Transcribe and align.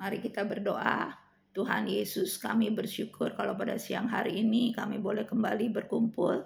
Mari 0.00 0.24
kita 0.24 0.48
berdoa. 0.48 1.12
Tuhan 1.52 1.84
Yesus, 1.84 2.40
kami 2.40 2.72
bersyukur 2.72 3.36
kalau 3.36 3.52
pada 3.52 3.76
siang 3.76 4.08
hari 4.08 4.40
ini 4.40 4.72
kami 4.72 4.96
boleh 4.96 5.28
kembali 5.28 5.68
berkumpul. 5.68 6.40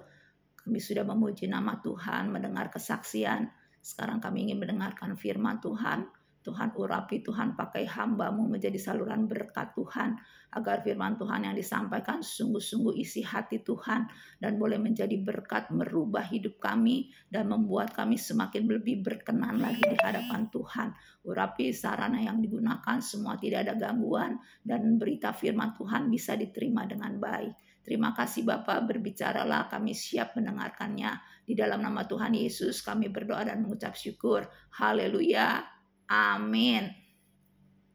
Kami 0.59 0.79
sudah 0.83 1.07
memuji 1.07 1.47
nama 1.47 1.79
Tuhan, 1.79 2.35
mendengar 2.35 2.73
kesaksian. 2.75 3.47
Sekarang 3.79 4.19
kami 4.19 4.51
ingin 4.51 4.59
mendengarkan 4.59 5.15
firman 5.15 5.63
Tuhan. 5.63 6.09
Tuhan 6.45 6.77
urapi, 6.77 7.25
Tuhan 7.25 7.57
pakai 7.57 7.89
hambamu 7.89 8.45
menjadi 8.53 8.77
saluran 8.77 9.25
berkat 9.25 9.73
Tuhan. 9.73 10.21
Agar 10.55 10.85
firman 10.85 11.17
Tuhan 11.17 11.49
yang 11.49 11.57
disampaikan 11.57 12.21
sungguh-sungguh 12.21 13.01
isi 13.01 13.25
hati 13.25 13.65
Tuhan. 13.65 14.07
Dan 14.37 14.61
boleh 14.61 14.77
menjadi 14.77 15.17
berkat 15.17 15.73
merubah 15.73 16.29
hidup 16.29 16.61
kami. 16.61 17.09
Dan 17.27 17.49
membuat 17.49 17.97
kami 17.97 18.21
semakin 18.21 18.69
lebih 18.69 19.01
berkenan 19.01 19.57
lagi 19.57 19.81
di 19.81 19.97
hadapan 19.97 20.53
Tuhan. 20.53 20.93
Urapi 21.25 21.73
sarana 21.73 22.21
yang 22.21 22.45
digunakan 22.45 23.01
semua 23.01 23.41
tidak 23.41 23.65
ada 23.65 23.75
gangguan. 23.81 24.37
Dan 24.61 25.01
berita 25.01 25.33
firman 25.33 25.73
Tuhan 25.81 26.13
bisa 26.13 26.37
diterima 26.37 26.85
dengan 26.85 27.17
baik. 27.17 27.57
Terima 27.85 28.17
kasih 28.17 28.49
Bapak 28.49 28.89
berbicaralah 28.89 29.69
kami 29.69 29.93
siap 29.93 30.37
mendengarkannya. 30.37 31.21
Di 31.45 31.53
dalam 31.53 31.85
nama 31.85 32.09
Tuhan 32.09 32.33
Yesus 32.33 32.81
kami 32.81 33.13
berdoa 33.13 33.45
dan 33.45 33.61
mengucap 33.61 33.93
syukur. 33.93 34.49
Haleluya. 34.73 35.74
Amin. 36.09 36.93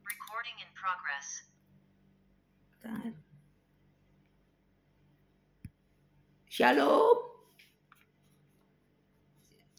Recording 0.02 0.58
in 0.62 0.70
progress. 0.73 1.45
Shalom. 6.50 7.17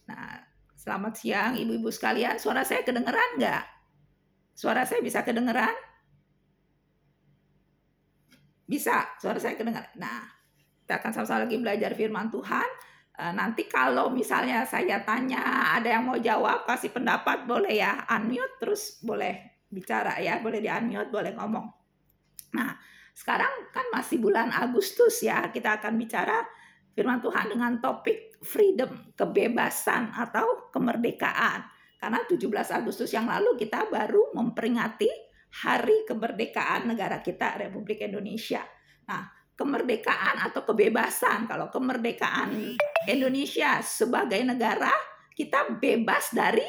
Nah, 0.08 0.42
selamat 0.78 1.14
siang 1.18 1.52
ibu-ibu 1.58 1.92
sekalian. 1.92 2.38
Suara 2.40 2.64
saya 2.64 2.86
kedengeran 2.86 3.36
nggak? 3.36 3.64
Suara 4.56 4.86
saya 4.86 5.02
bisa 5.04 5.20
kedengeran? 5.26 5.76
Bisa, 8.64 9.12
suara 9.18 9.42
saya 9.42 9.58
kedengeran. 9.58 9.92
Nah, 9.98 10.30
kita 10.86 11.02
akan 11.02 11.10
sama-sama 11.10 11.44
lagi 11.44 11.58
belajar 11.58 11.90
firman 11.98 12.30
Tuhan. 12.30 12.70
Eh, 13.20 13.34
nanti 13.36 13.68
kalau 13.68 14.08
misalnya 14.08 14.64
saya 14.64 15.04
tanya 15.04 15.44
ada 15.76 15.92
yang 15.92 16.08
mau 16.08 16.16
jawab 16.16 16.64
kasih 16.64 16.88
pendapat 16.88 17.44
boleh 17.44 17.76
ya 17.76 18.00
unmute 18.08 18.56
terus 18.56 18.96
boleh 19.04 19.60
bicara 19.68 20.16
ya 20.24 20.40
boleh 20.40 20.64
di 20.64 20.72
unmute 20.72 21.12
boleh 21.12 21.36
ngomong. 21.36 21.68
Nah 22.56 22.72
sekarang 23.12 23.68
kan 23.76 23.92
masih 23.92 24.24
bulan 24.24 24.48
Agustus 24.48 25.20
ya 25.20 25.52
kita 25.52 25.76
akan 25.76 26.00
bicara 26.00 26.48
firman 26.96 27.20
Tuhan 27.20 27.52
dengan 27.52 27.76
topik 27.84 28.40
freedom 28.40 29.12
kebebasan 29.12 30.16
atau 30.16 30.72
kemerdekaan. 30.72 31.68
Karena 32.00 32.24
17 32.24 32.48
Agustus 32.72 33.12
yang 33.12 33.28
lalu 33.28 33.60
kita 33.60 33.84
baru 33.92 34.32
memperingati 34.32 35.12
hari 35.60 36.08
kemerdekaan 36.08 36.88
negara 36.88 37.20
kita 37.20 37.60
Republik 37.60 38.00
Indonesia. 38.00 38.64
Nah 39.04 39.39
kemerdekaan 39.60 40.40
atau 40.40 40.64
kebebasan. 40.64 41.44
Kalau 41.44 41.68
kemerdekaan 41.68 42.56
Indonesia 43.04 43.84
sebagai 43.84 44.40
negara, 44.40 44.88
kita 45.36 45.76
bebas 45.76 46.32
dari 46.32 46.64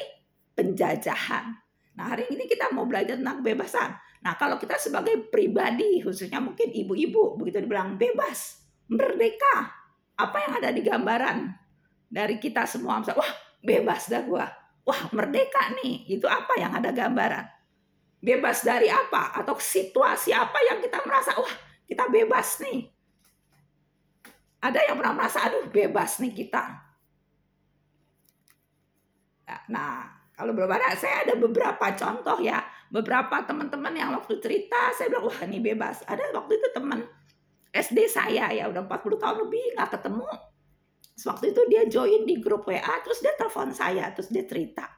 penjajahan. 0.52 1.56
Nah, 1.96 2.04
hari 2.12 2.28
ini 2.28 2.44
kita 2.44 2.68
mau 2.76 2.84
belajar 2.84 3.16
tentang 3.16 3.40
kebebasan. 3.40 3.96
Nah, 4.20 4.36
kalau 4.36 4.60
kita 4.60 4.76
sebagai 4.76 5.32
pribadi, 5.32 6.04
khususnya 6.04 6.44
mungkin 6.44 6.68
ibu-ibu, 6.68 7.40
begitu 7.40 7.64
dibilang 7.64 7.96
bebas, 7.96 8.60
merdeka, 8.92 9.72
apa 10.20 10.36
yang 10.44 10.52
ada 10.60 10.70
di 10.70 10.84
gambaran 10.84 11.48
dari 12.12 12.36
kita 12.36 12.68
semua? 12.68 13.00
Misalnya, 13.00 13.24
wah 13.24 13.32
bebas 13.64 14.12
dah 14.12 14.22
gua. 14.22 14.46
Wah 14.82 15.08
merdeka 15.14 15.72
nih, 15.80 16.12
itu 16.12 16.28
apa 16.28 16.58
yang 16.60 16.76
ada 16.76 16.92
gambaran? 16.92 17.48
Bebas 18.22 18.62
dari 18.62 18.86
apa? 18.92 19.34
Atau 19.34 19.58
situasi 19.58 20.30
apa 20.30 20.58
yang 20.70 20.78
kita 20.78 21.02
merasa, 21.02 21.34
wah 21.34 21.71
kita 21.92 22.08
bebas 22.08 22.48
nih. 22.64 22.88
Ada 24.64 24.88
yang 24.88 24.96
pernah 24.96 25.14
merasa, 25.20 25.44
aduh 25.44 25.68
bebas 25.68 26.16
nih 26.24 26.32
kita. 26.32 26.64
Ya, 29.44 29.56
nah, 29.68 30.08
kalau 30.32 30.56
belum 30.56 30.72
ada, 30.72 30.96
saya 30.96 31.28
ada 31.28 31.36
beberapa 31.36 31.92
contoh 31.92 32.40
ya. 32.40 32.64
Beberapa 32.88 33.44
teman-teman 33.44 33.92
yang 33.92 34.16
waktu 34.16 34.40
cerita, 34.40 34.92
saya 34.96 35.12
bilang, 35.12 35.28
wah 35.28 35.40
ini 35.44 35.60
bebas. 35.60 36.00
Ada 36.08 36.32
waktu 36.32 36.56
itu 36.56 36.68
teman 36.72 37.04
SD 37.72 38.08
saya 38.08 38.52
ya, 38.52 38.68
udah 38.68 38.84
40 38.84 39.20
tahun 39.20 39.36
lebih 39.48 39.64
nggak 39.76 39.90
ketemu. 39.98 40.28
Waktu 41.28 41.44
itu 41.52 41.60
dia 41.68 41.82
join 41.88 42.22
di 42.24 42.40
grup 42.40 42.64
WA, 42.64 42.94
terus 43.04 43.20
dia 43.20 43.36
telepon 43.36 43.72
saya, 43.72 44.08
terus 44.16 44.32
dia 44.32 44.44
cerita 44.48 44.88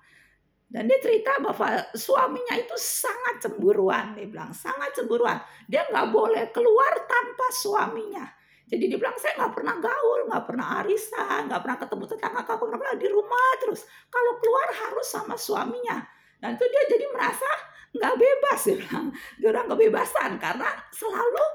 dan 0.73 0.91
dia 0.91 0.99
cerita 0.99 1.39
bahwa 1.39 1.87
suaminya 1.95 2.55
itu 2.59 2.75
sangat 2.75 3.47
cemburuan. 3.47 4.17
Dia 4.17 4.27
bilang 4.27 4.51
sangat 4.51 4.97
cemburuan. 4.97 5.39
Dia 5.71 5.87
nggak 5.87 6.09
boleh 6.11 6.51
keluar 6.51 6.93
tanpa 7.05 7.47
suaminya. 7.55 8.27
Jadi 8.65 8.91
dia 8.91 8.99
bilang 8.99 9.15
saya 9.21 9.39
nggak 9.39 9.55
pernah 9.55 9.77
gaul, 9.77 10.21
nggak 10.27 10.45
pernah 10.49 10.83
arisan, 10.83 11.53
nggak 11.53 11.61
pernah 11.63 11.79
ketemu 11.79 12.05
tetangga, 12.09 12.41
nggak 12.43 12.59
pernah 12.59 12.97
di 12.97 13.09
rumah 13.13 13.51
terus. 13.61 13.87
Kalau 14.09 14.33
keluar 14.41 14.69
harus 14.73 15.07
sama 15.07 15.37
suaminya. 15.37 16.01
Dan 16.41 16.57
itu 16.57 16.65
dia 16.67 16.85
jadi 16.97 17.07
merasa 17.13 17.51
nggak 17.95 18.15
bebas 18.19 18.61
dia 18.65 18.77
bilang. 18.81 19.07
Dia 19.39 19.49
orang 19.53 19.67
kebebasan 19.71 20.31
karena 20.41 20.71
selalu 20.91 21.47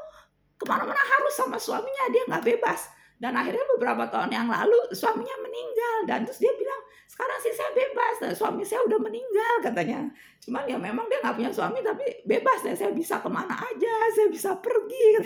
ke 0.56 0.66
mana-mana 0.69 1.02
harus 1.02 1.34
sama 1.36 1.58
suaminya 1.58 2.08
dia 2.14 2.24
nggak 2.30 2.46
bebas. 2.46 2.88
Dan 3.19 3.36
akhirnya 3.36 3.68
beberapa 3.75 4.08
tahun 4.08 4.31
yang 4.31 4.48
lalu 4.48 4.96
suaminya 4.96 5.36
meninggal 5.44 5.98
dan 6.08 6.24
terus 6.24 6.40
dia 6.40 6.56
bilang 6.56 6.81
sekarang 7.09 7.40
sih 7.42 7.50
saya 7.58 7.74
bebas 7.74 8.16
dan 8.22 8.34
suami 8.38 8.62
saya 8.62 8.86
udah 8.86 9.02
meninggal 9.02 9.66
katanya. 9.66 10.06
Cuman 10.46 10.70
ya 10.70 10.78
memang 10.78 11.09
dia 11.09 11.18
nggak 11.25 11.42
punya 11.42 11.50
suami 11.50 11.81
tapi 11.81 12.06
bebas 12.22 12.62
dan 12.62 12.78
saya 12.78 12.94
bisa 12.94 13.18
ke 13.18 13.25
mana 13.25 13.58
aja, 13.58 13.96
saya 14.14 14.30
bisa 14.30 14.53
pergi 14.62 15.18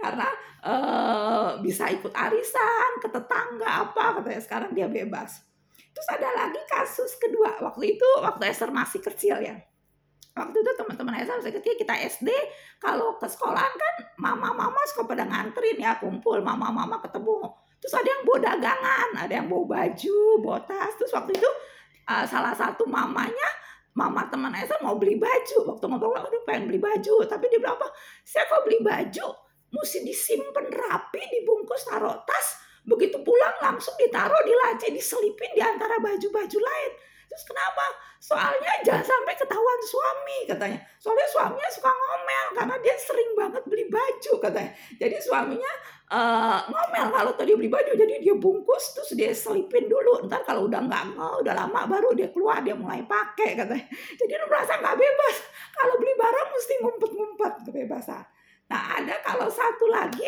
karena 0.00 0.28
uh, 0.64 1.60
bisa 1.60 1.92
ikut 1.92 2.08
arisan 2.16 2.90
ke 3.04 3.12
tetangga 3.12 3.68
apa 3.84 4.16
katanya. 4.16 4.40
Sekarang 4.40 4.72
dia 4.72 4.88
bebas. 4.88 5.44
Terus 5.92 6.08
ada 6.16 6.28
lagi 6.32 6.60
kasus 6.72 7.20
kedua. 7.20 7.60
Waktu 7.60 8.00
itu 8.00 8.08
waktu 8.24 8.42
Esther 8.48 8.72
masih 8.72 9.04
kecil 9.04 9.36
ya. 9.44 9.60
Waktu 10.32 10.56
itu 10.56 10.72
teman-teman 10.72 11.20
saya 11.20 11.36
masih 11.36 11.52
kecil 11.60 11.76
kita 11.76 12.00
SD 12.16 12.32
kalau 12.80 13.20
ke 13.20 13.28
sekolahan 13.28 13.72
kan 13.76 13.94
mama-mama 14.16 14.80
suka 14.88 15.04
pada 15.04 15.28
nganterin 15.28 15.84
ya 15.84 16.00
kumpul 16.00 16.40
mama-mama 16.40 16.96
ketemu 17.04 17.44
terus 17.80 17.94
ada 17.94 18.08
yang 18.08 18.22
bawa 18.24 18.38
dagangan 18.40 19.08
ada 19.16 19.32
yang 19.32 19.46
bawa 19.48 19.64
baju 19.64 20.18
bawa 20.42 20.58
tas 20.64 20.92
terus 20.96 21.12
waktu 21.12 21.32
itu 21.36 21.50
uh, 22.08 22.24
salah 22.24 22.54
satu 22.56 22.84
mamanya 22.88 23.48
mama 23.96 24.28
teman 24.28 24.52
saya 24.52 24.76
mau 24.84 25.00
beli 25.00 25.16
baju 25.16 25.72
waktu 25.72 25.84
ngobrol 25.88 26.16
aduh 26.20 26.42
pengen 26.44 26.68
beli 26.68 26.80
baju 26.80 27.24
tapi 27.24 27.48
dia 27.48 27.60
bilang 27.60 27.80
apa 27.80 27.88
saya 28.24 28.44
kok 28.44 28.68
beli 28.68 28.84
baju 28.84 29.26
mesti 29.72 30.04
disimpan 30.04 30.68
rapi 30.68 31.20
dibungkus 31.32 31.88
taruh 31.88 32.20
tas 32.28 32.60
begitu 32.86 33.18
pulang 33.24 33.56
langsung 33.58 33.96
ditaruh 33.98 34.40
di 34.46 34.52
laci 34.52 34.92
diselipin 34.92 35.50
di 35.56 35.62
antara 35.64 35.98
baju-baju 35.98 36.58
lain 36.60 36.92
Terus 37.26 37.52
kenapa? 37.52 37.84
Soalnya 38.16 38.72
jangan 38.86 39.04
sampai 39.04 39.34
ketahuan 39.36 39.80
suami 39.84 40.38
katanya. 40.48 40.78
Soalnya 40.96 41.26
suaminya 41.28 41.68
suka 41.68 41.90
ngomel 41.90 42.46
karena 42.56 42.76
dia 42.80 42.96
sering 42.96 43.30
banget 43.36 43.62
beli 43.66 43.84
baju 43.90 44.32
katanya. 44.40 44.72
Jadi 44.96 45.16
suaminya 45.20 45.72
uh, 46.10 46.60
ngomel 46.70 47.06
kalau 47.10 47.32
tadi 47.34 47.52
beli 47.58 47.70
baju 47.70 47.90
jadi 47.94 48.22
dia 48.22 48.34
bungkus 48.38 48.94
terus 48.94 49.10
dia 49.18 49.30
selipin 49.34 49.90
dulu. 49.90 50.26
Ntar 50.26 50.46
kalau 50.46 50.70
udah 50.70 50.82
nggak 50.84 51.04
mau, 51.18 51.42
udah 51.42 51.54
lama 51.54 51.80
baru 51.86 52.14
dia 52.14 52.30
keluar 52.30 52.62
dia 52.62 52.78
mulai 52.78 53.02
pakai 53.02 53.58
katanya. 53.58 53.86
Jadi 53.90 54.32
lu 54.38 54.46
merasa 54.46 54.78
nggak 54.78 54.96
bebas. 54.96 55.36
Kalau 55.74 55.94
beli 55.98 56.12
barang 56.14 56.48
mesti 56.54 56.74
ngumpet-ngumpet 56.82 57.52
kebebasan. 57.66 58.24
Nah 58.66 58.82
ada 58.98 59.14
kalau 59.22 59.46
satu 59.50 59.86
lagi 59.90 60.26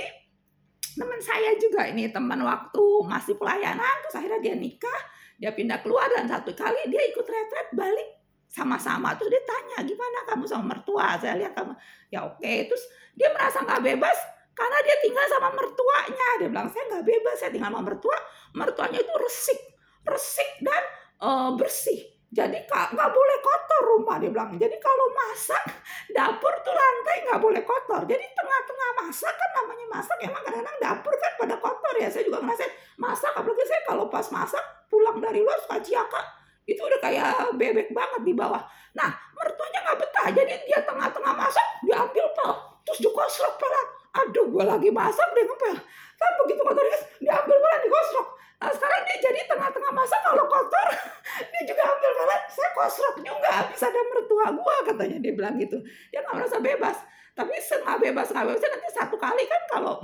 teman 0.98 1.20
saya 1.22 1.54
juga 1.54 1.86
ini 1.86 2.10
teman 2.10 2.42
waktu 2.42 2.84
masih 3.06 3.38
pelayanan 3.38 4.02
terus 4.02 4.18
akhirnya 4.18 4.40
dia 4.42 4.54
nikah 4.58 5.00
dia 5.38 5.54
pindah 5.54 5.78
keluar 5.78 6.10
dan 6.10 6.26
satu 6.26 6.50
kali 6.58 6.90
dia 6.90 7.02
ikut 7.06 7.22
retret 7.22 7.70
balik 7.70 8.18
sama-sama 8.50 9.14
terus 9.14 9.30
dia 9.30 9.42
tanya 9.46 9.86
gimana 9.86 10.26
kamu 10.26 10.44
sama 10.50 10.74
mertua 10.74 11.14
saya 11.22 11.38
lihat 11.38 11.54
kamu 11.54 11.72
ya 12.10 12.26
oke 12.26 12.52
terus 12.66 12.84
dia 13.14 13.30
merasa 13.30 13.62
nggak 13.62 13.82
bebas 13.94 14.18
karena 14.58 14.78
dia 14.82 14.96
tinggal 14.98 15.26
sama 15.30 15.48
mertuanya 15.54 16.28
dia 16.42 16.48
bilang 16.50 16.66
saya 16.66 16.84
nggak 16.90 17.04
bebas 17.06 17.36
saya 17.38 17.50
tinggal 17.54 17.70
sama 17.70 17.82
mertua 17.86 18.18
mertuanya 18.58 18.98
itu 18.98 19.14
resik 19.22 19.60
resik 20.02 20.50
dan 20.66 20.82
uh, 21.22 21.54
bersih 21.54 22.18
jadi 22.28 22.60
nggak 22.68 23.10
boleh 23.16 23.38
kotor 23.40 23.80
rumah 23.96 24.20
dia 24.20 24.28
bilang. 24.28 24.52
Jadi 24.60 24.76
kalau 24.76 25.08
masak 25.16 25.64
dapur 26.16 26.52
tuh 26.60 26.76
lantai 26.76 27.24
nggak 27.24 27.40
boleh 27.40 27.62
kotor. 27.64 28.04
Jadi 28.04 28.20
tengah-tengah 28.36 28.90
masak 29.00 29.32
kan 29.32 29.50
namanya 29.56 29.86
masak 29.88 30.16
emang 30.20 30.42
kadang-kadang 30.44 30.76
dapur 30.76 31.14
kan 31.16 31.32
pada 31.40 31.56
kotor 31.56 31.94
ya. 31.96 32.08
Saya 32.12 32.28
juga 32.28 32.44
ngerasain 32.44 32.72
masak 33.00 33.32
apalagi 33.32 33.64
saya 33.64 33.80
kalau 33.88 34.04
pas 34.12 34.28
masak 34.28 34.60
pulang 34.92 35.16
dari 35.24 35.40
luar 35.40 35.56
suka 35.64 35.80
ciaka 35.80 36.20
itu 36.68 36.84
udah 36.84 37.00
kayak 37.00 37.56
bebek 37.56 37.96
banget 37.96 38.20
di 38.20 38.36
bawah. 38.36 38.60
Nah 38.92 39.08
mertuanya 39.32 39.88
nggak 39.88 39.98
betah 40.04 40.28
jadi 40.28 40.54
dia 40.68 40.80
tengah-tengah 40.84 41.32
masak 41.32 41.66
diambil 41.80 42.28
pel 42.36 42.52
terus 42.84 43.00
dikosrok 43.00 43.56
pelan. 43.56 43.88
Aduh 44.14 44.46
gue 44.48 44.64
lagi 44.64 44.88
masak 44.88 45.28
dia 45.36 45.44
ngepel. 45.44 45.76
Kan 46.18 46.30
begitu 46.44 46.60
kotornya 46.64 46.98
diambil 47.20 47.56
pelan 47.60 47.80
dikosrok 47.84 48.28
Nah, 48.58 48.74
sekarang 48.74 49.00
dia 49.06 49.16
jadi 49.22 49.40
tengah-tengah 49.46 49.92
masa 49.94 50.18
kalau 50.18 50.42
kotor, 50.50 50.88
dia 51.54 51.62
juga 51.62 51.82
ambil 51.94 52.10
malah 52.18 52.40
saya 52.50 52.70
kosrok 52.74 53.22
juga 53.22 53.48
habis 53.54 53.78
ada 53.78 54.00
mertua 54.10 54.50
gua 54.50 54.76
katanya 54.82 55.16
dia 55.22 55.30
bilang 55.30 55.54
gitu. 55.62 55.78
Dia 56.10 56.26
nggak 56.26 56.34
merasa 56.34 56.58
bebas. 56.58 56.96
Tapi 57.38 57.54
setengah 57.62 58.02
bebas 58.02 58.26
nggak 58.34 58.46
bebas 58.50 58.62
nanti 58.66 58.90
satu 58.90 59.14
kali 59.14 59.46
kan 59.46 59.62
kalau 59.70 60.02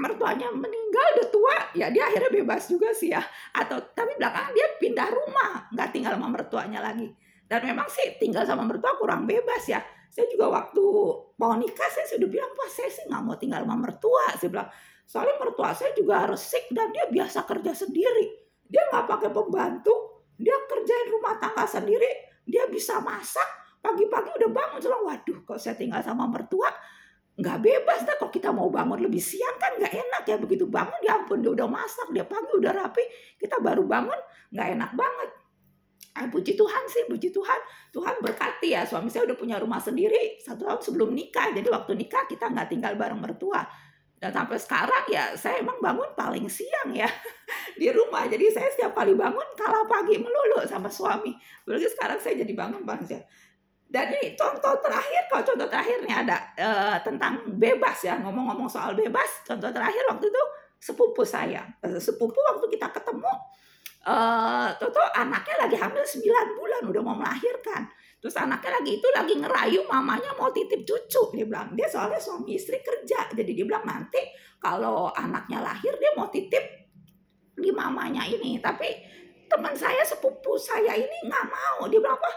mertuanya 0.00 0.48
meninggal 0.50 1.06
udah 1.14 1.28
tua 1.28 1.56
ya 1.76 1.86
dia 1.92 2.08
akhirnya 2.08 2.32
bebas 2.32 2.66
juga 2.66 2.90
sih 2.96 3.12
ya 3.12 3.20
atau 3.52 3.78
tapi 3.92 4.16
belakangan 4.16 4.50
dia 4.56 4.66
pindah 4.80 5.08
rumah 5.12 5.68
nggak 5.70 5.88
tinggal 5.92 6.16
sama 6.16 6.28
mertuanya 6.32 6.80
lagi 6.80 7.12
dan 7.46 7.60
memang 7.62 7.84
sih 7.86 8.16
tinggal 8.16 8.48
sama 8.48 8.64
mertua 8.64 8.96
kurang 8.96 9.28
bebas 9.28 9.68
ya 9.68 9.78
saya 10.10 10.26
juga 10.26 10.50
waktu 10.50 10.82
mau 11.38 11.54
nikah 11.54 11.86
saya 11.86 12.06
sudah 12.10 12.26
bilang 12.26 12.50
pas 12.58 12.66
saya 12.66 12.90
sih 12.90 13.06
nggak 13.06 13.22
mau 13.22 13.38
tinggal 13.38 13.62
sama 13.62 13.76
mertua. 13.78 14.26
Saya 14.34 14.50
bilang 14.50 14.68
soalnya 15.06 15.36
mertua 15.38 15.70
saya 15.70 15.90
juga 15.94 16.26
resik 16.26 16.66
dan 16.74 16.90
dia 16.90 17.06
biasa 17.06 17.46
kerja 17.46 17.72
sendiri. 17.72 18.26
Dia 18.66 18.82
nggak 18.90 19.06
pakai 19.06 19.30
pembantu 19.30 19.94
dia 20.34 20.56
kerjain 20.66 21.08
rumah 21.14 21.38
tangga 21.38 21.62
sendiri 21.62 22.10
dia 22.42 22.66
bisa 22.66 22.98
masak 22.98 23.78
pagi-pagi 23.78 24.34
udah 24.34 24.50
bangun. 24.50 24.78
Bilang 24.82 25.02
waduh 25.06 25.38
kok 25.46 25.58
saya 25.62 25.78
tinggal 25.78 26.02
sama 26.02 26.26
mertua? 26.26 26.74
Nggak 27.38 27.58
bebas 27.62 28.02
dah 28.02 28.18
kalau 28.18 28.34
kita 28.34 28.50
mau 28.50 28.66
bangun 28.66 29.06
lebih 29.06 29.22
siang 29.22 29.54
kan 29.62 29.78
nggak 29.78 29.94
enak 29.94 30.22
ya. 30.26 30.36
Begitu 30.42 30.66
bangun 30.66 30.98
ya 31.06 31.22
ampun 31.22 31.38
dia 31.38 31.54
udah 31.54 31.70
masak 31.70 32.10
dia 32.10 32.26
pagi 32.26 32.50
udah 32.58 32.72
rapi 32.74 33.04
kita 33.38 33.62
baru 33.62 33.86
bangun 33.86 34.18
nggak 34.50 34.68
enak 34.74 34.90
banget 34.98 35.30
Ah, 36.10 36.26
puji 36.26 36.58
Tuhan 36.58 36.84
sih, 36.90 37.06
puji 37.06 37.30
Tuhan. 37.30 37.60
Tuhan 37.94 38.18
berkati 38.18 38.74
ya, 38.74 38.82
suami 38.82 39.06
saya 39.06 39.30
udah 39.30 39.38
punya 39.38 39.56
rumah 39.62 39.78
sendiri 39.78 40.42
satu 40.42 40.66
tahun 40.66 40.80
sebelum 40.82 41.10
nikah. 41.14 41.54
Jadi 41.54 41.68
waktu 41.70 41.94
nikah 41.94 42.26
kita 42.26 42.50
nggak 42.50 42.68
tinggal 42.70 42.98
bareng 42.98 43.22
mertua. 43.22 43.62
Dan 44.20 44.36
sampai 44.36 44.60
sekarang 44.60 45.08
ya 45.08 45.32
saya 45.32 45.64
emang 45.64 45.80
bangun 45.80 46.12
paling 46.12 46.44
siang 46.50 46.92
ya 46.92 47.08
di 47.80 47.88
rumah. 47.88 48.28
Jadi 48.28 48.52
saya 48.52 48.68
setiap 48.68 48.92
kali 48.92 49.16
bangun 49.16 49.48
kalah 49.56 49.86
pagi 49.88 50.20
melulu 50.20 50.60
sama 50.66 50.90
suami. 50.92 51.32
Berarti 51.64 51.88
sekarang 51.88 52.18
saya 52.20 52.34
jadi 52.42 52.52
bangun 52.52 52.82
paling 52.84 53.06
siang. 53.06 53.24
Dan 53.90 54.06
contoh 54.38 54.78
terakhir, 54.78 55.26
kalau 55.26 55.42
contoh 55.42 55.66
terakhirnya 55.66 56.14
ada 56.22 56.36
uh, 56.62 56.96
tentang 57.02 57.42
bebas 57.58 57.98
ya, 58.06 58.22
ngomong-ngomong 58.22 58.70
soal 58.70 58.94
bebas. 58.94 59.42
Contoh 59.42 59.66
terakhir 59.74 60.06
waktu 60.06 60.30
itu 60.30 60.42
sepupu 60.78 61.26
saya, 61.26 61.66
uh, 61.82 61.98
sepupu 61.98 62.38
waktu 62.38 62.70
kita 62.70 62.86
ketemu, 62.94 63.32
uh, 64.06 64.68
Toto 64.78 65.02
anaknya 65.12 65.66
lagi 65.66 65.76
hamil 65.76 66.04
9 66.04 66.58
bulan, 66.58 66.82
udah 66.88 67.02
mau 67.02 67.16
melahirkan. 67.16 67.88
Terus 68.20 68.36
anaknya 68.36 68.80
lagi 68.80 69.00
itu 69.00 69.08
lagi 69.16 69.34
ngerayu 69.40 69.80
mamanya 69.88 70.36
mau 70.36 70.52
titip 70.52 70.84
cucu. 70.84 71.22
Dia 71.36 71.46
bilang, 71.48 71.72
dia 71.72 71.88
soalnya 71.88 72.20
suami 72.20 72.56
istri 72.56 72.80
kerja. 72.84 73.32
Jadi 73.32 73.50
dia 73.56 73.64
bilang 73.64 73.84
nanti 73.88 74.20
kalau 74.60 75.08
anaknya 75.16 75.64
lahir 75.64 75.96
dia 75.96 76.12
mau 76.12 76.28
titip 76.28 76.64
di 77.56 77.72
mamanya 77.72 78.28
ini. 78.28 78.60
Tapi 78.60 78.88
teman 79.48 79.72
saya 79.72 80.04
sepupu 80.04 80.60
saya 80.60 80.92
ini 80.92 81.16
nggak 81.24 81.46
mau. 81.48 81.88
Dia 81.88 81.96
bilang, 81.96 82.20
apa? 82.20 82.30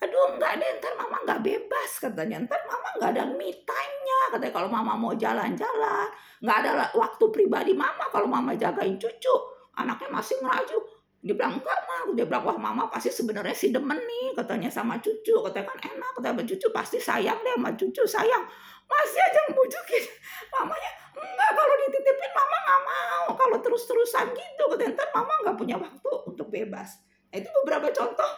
aduh 0.00 0.32
enggak 0.32 0.56
deh 0.56 0.70
ntar 0.80 0.96
mama 0.96 1.16
nggak 1.28 1.40
bebas 1.44 1.90
katanya 2.00 2.40
ntar 2.48 2.60
mama 2.64 2.88
nggak 2.96 3.10
ada 3.12 3.24
me 3.36 3.52
time-nya 3.52 4.20
katanya 4.32 4.52
kalau 4.56 4.68
mama 4.72 4.96
mau 4.96 5.12
jalan-jalan 5.12 6.08
nggak 6.40 6.56
ada 6.64 6.88
waktu 6.96 7.24
pribadi 7.28 7.76
mama 7.76 8.08
kalau 8.08 8.24
mama 8.24 8.56
jagain 8.56 8.96
cucu 8.96 9.36
anaknya 9.84 10.08
masih 10.12 10.36
ngeraju. 10.40 10.78
Dia 11.20 11.36
bilang 11.36 11.60
enggak 11.60 11.78
mah 11.84 12.00
dia 12.16 12.24
bilang 12.24 12.42
wah 12.48 12.56
mama 12.56 12.88
pasti 12.88 13.12
sebenarnya 13.12 13.52
si 13.52 13.68
demen 13.68 14.00
nih 14.00 14.32
katanya 14.36 14.72
sama 14.72 14.96
cucu. 15.00 15.36
Katanya 15.44 15.68
kan 15.68 15.78
enak 15.84 16.10
katanya 16.16 16.44
cucu. 16.48 16.66
Pasti 16.72 16.96
sayang 16.96 17.38
deh 17.44 17.54
sama 17.56 17.70
cucu 17.76 18.02
sayang. 18.08 18.44
Masih 18.88 19.20
aja 19.20 19.40
ngebujukin. 19.48 20.04
Mamanya 20.56 20.90
enggak 21.12 21.50
kalau 21.52 21.74
dititipin 21.84 22.30
mama 22.32 22.56
nggak 22.64 22.80
mau. 22.88 23.26
Kalau 23.36 23.56
terus-terusan 23.60 24.26
gitu 24.32 24.62
katanya. 24.72 24.92
Ntar 24.96 25.08
mama 25.12 25.32
nggak 25.44 25.56
punya 25.60 25.76
waktu 25.76 26.10
untuk 26.24 26.48
bebas. 26.48 27.00
Nah, 27.30 27.36
itu 27.38 27.48
beberapa 27.62 27.88
contoh 27.94 28.30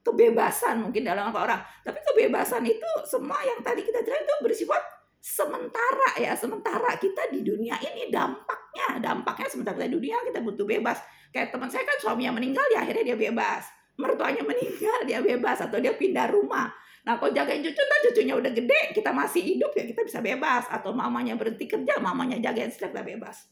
kebebasan 0.00 0.80
mungkin 0.80 1.04
dalam 1.04 1.28
orang. 1.30 1.60
Tapi 1.84 2.00
kebebasan 2.00 2.64
itu 2.64 2.90
semua 3.04 3.38
yang 3.44 3.60
tadi 3.60 3.84
kita 3.84 4.00
cerita 4.00 4.24
itu 4.24 4.34
bersifat 4.40 4.82
sementara 5.20 6.16
ya, 6.16 6.32
sementara 6.32 6.96
kita 6.96 7.28
di 7.28 7.44
dunia 7.44 7.76
ini 7.84 8.08
dampaknya, 8.08 8.98
dampaknya 9.04 9.46
sementara 9.52 9.84
di 9.84 9.92
dunia 9.92 10.16
kita 10.24 10.40
butuh 10.40 10.64
bebas. 10.64 10.98
Kayak 11.30 11.54
teman 11.54 11.68
saya 11.68 11.84
kan 11.84 11.96
suaminya 12.00 12.40
meninggal 12.40 12.64
ya 12.72 12.82
akhirnya 12.82 13.14
dia 13.14 13.18
bebas. 13.20 13.68
Mertuanya 14.00 14.42
meninggal 14.42 15.04
dia 15.04 15.20
bebas 15.20 15.60
atau 15.60 15.76
dia 15.76 15.92
pindah 15.92 16.32
rumah. 16.32 16.72
Nah 17.04 17.20
kalau 17.20 17.32
jagain 17.32 17.60
cucu, 17.64 17.80
nah 17.84 17.98
cucunya 18.08 18.34
udah 18.36 18.52
gede, 18.52 18.80
kita 18.96 19.12
masih 19.12 19.40
hidup 19.44 19.72
ya 19.76 19.84
kita 19.84 20.02
bisa 20.04 20.24
bebas. 20.24 20.68
Atau 20.72 20.96
mamanya 20.96 21.36
berhenti 21.36 21.68
kerja, 21.68 22.00
mamanya 22.00 22.40
jagain 22.40 22.72
setelah 22.72 23.04
bebas. 23.04 23.44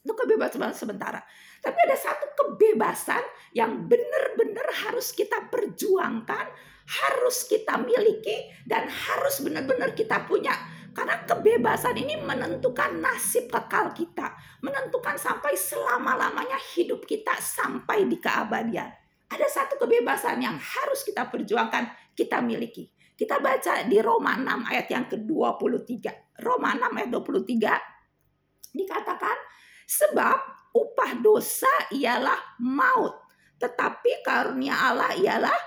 Itu 0.00 0.16
kebebasan 0.16 0.72
sementara. 0.72 1.20
Tapi 1.60 1.78
ada 1.82 1.96
satu 1.98 2.30
kebebasan 2.36 3.26
yang 3.52 3.90
benar-benar 3.90 4.70
harus 4.86 5.10
kita 5.10 5.50
perjuangkan, 5.50 6.46
harus 6.86 7.42
kita 7.50 7.74
miliki, 7.82 8.54
dan 8.70 8.86
harus 8.86 9.42
benar-benar 9.42 9.98
kita 9.98 10.22
punya. 10.30 10.54
Karena 10.96 11.20
kebebasan 11.28 11.92
ini 11.92 12.16
menentukan 12.24 12.96
nasib 13.04 13.52
kekal 13.52 13.92
kita. 13.92 14.32
Menentukan 14.64 15.20
sampai 15.20 15.52
selama-lamanya 15.52 16.56
hidup 16.72 17.04
kita 17.04 17.36
sampai 17.36 18.08
di 18.08 18.16
keabadian. 18.16 18.88
Ada 19.28 19.44
satu 19.44 19.76
kebebasan 19.76 20.40
yang 20.40 20.56
harus 20.56 21.04
kita 21.04 21.28
perjuangkan, 21.28 22.16
kita 22.16 22.40
miliki. 22.40 22.88
Kita 23.12 23.44
baca 23.44 23.84
di 23.84 24.00
Roma 24.00 24.40
6 24.40 24.72
ayat 24.72 24.86
yang 24.88 25.04
ke-23. 25.12 25.92
Roma 26.40 26.72
6 26.72 26.96
ayat 26.96 27.10
23 27.12 28.72
dikatakan, 28.72 29.36
sebab 29.84 30.38
upah 30.72 31.12
dosa 31.20 31.92
ialah 31.92 32.56
maut. 32.64 33.20
Tetapi 33.60 34.24
karunia 34.24 34.72
Allah 34.80 35.12
ialah 35.12 35.58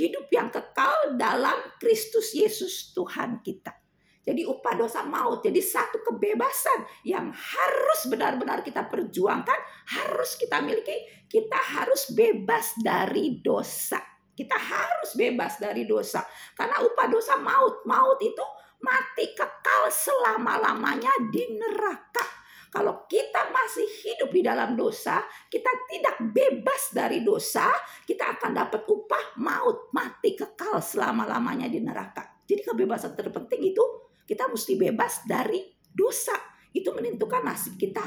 hidup 0.00 0.32
yang 0.32 0.48
kekal 0.48 1.16
dalam 1.20 1.76
Kristus 1.76 2.32
Yesus 2.32 2.96
Tuhan 2.96 3.44
kita. 3.44 3.87
Jadi 4.28 4.44
upah 4.44 4.76
dosa 4.76 5.00
maut. 5.08 5.40
Jadi 5.40 5.56
satu 5.64 6.04
kebebasan 6.04 6.84
yang 7.08 7.32
harus 7.32 8.00
benar-benar 8.12 8.60
kita 8.60 8.84
perjuangkan, 8.84 9.56
harus 9.96 10.36
kita 10.36 10.60
miliki. 10.60 11.24
Kita 11.24 11.56
harus 11.56 12.12
bebas 12.12 12.76
dari 12.76 13.40
dosa. 13.40 13.96
Kita 14.36 14.52
harus 14.52 15.16
bebas 15.16 15.56
dari 15.56 15.88
dosa. 15.88 16.20
Karena 16.52 16.76
upah 16.84 17.08
dosa 17.08 17.40
maut. 17.40 17.88
Maut 17.88 18.20
itu 18.20 18.44
mati 18.84 19.32
kekal 19.32 19.88
selama-lamanya 19.88 21.32
di 21.32 21.48
neraka. 21.56 22.28
Kalau 22.68 23.08
kita 23.08 23.48
masih 23.48 23.88
hidup 24.04 24.28
di 24.28 24.44
dalam 24.44 24.76
dosa, 24.76 25.24
kita 25.48 25.72
tidak 25.88 26.20
bebas 26.20 26.92
dari 26.92 27.24
dosa, 27.24 27.64
kita 28.04 28.36
akan 28.36 28.52
dapat 28.52 28.84
upah 28.84 29.40
maut, 29.40 29.88
mati 29.96 30.36
kekal 30.36 30.76
selama-lamanya 30.76 31.64
di 31.72 31.80
neraka. 31.80 32.44
Jadi 32.44 32.60
kebebasan 32.68 33.16
terpenting 33.16 33.72
itu 33.72 34.07
kita 34.28 34.44
mesti 34.52 34.76
bebas 34.76 35.24
dari 35.24 35.64
dosa. 35.88 36.36
Itu 36.68 36.92
menentukan 36.92 37.48
nasib 37.48 37.80
kita 37.80 38.04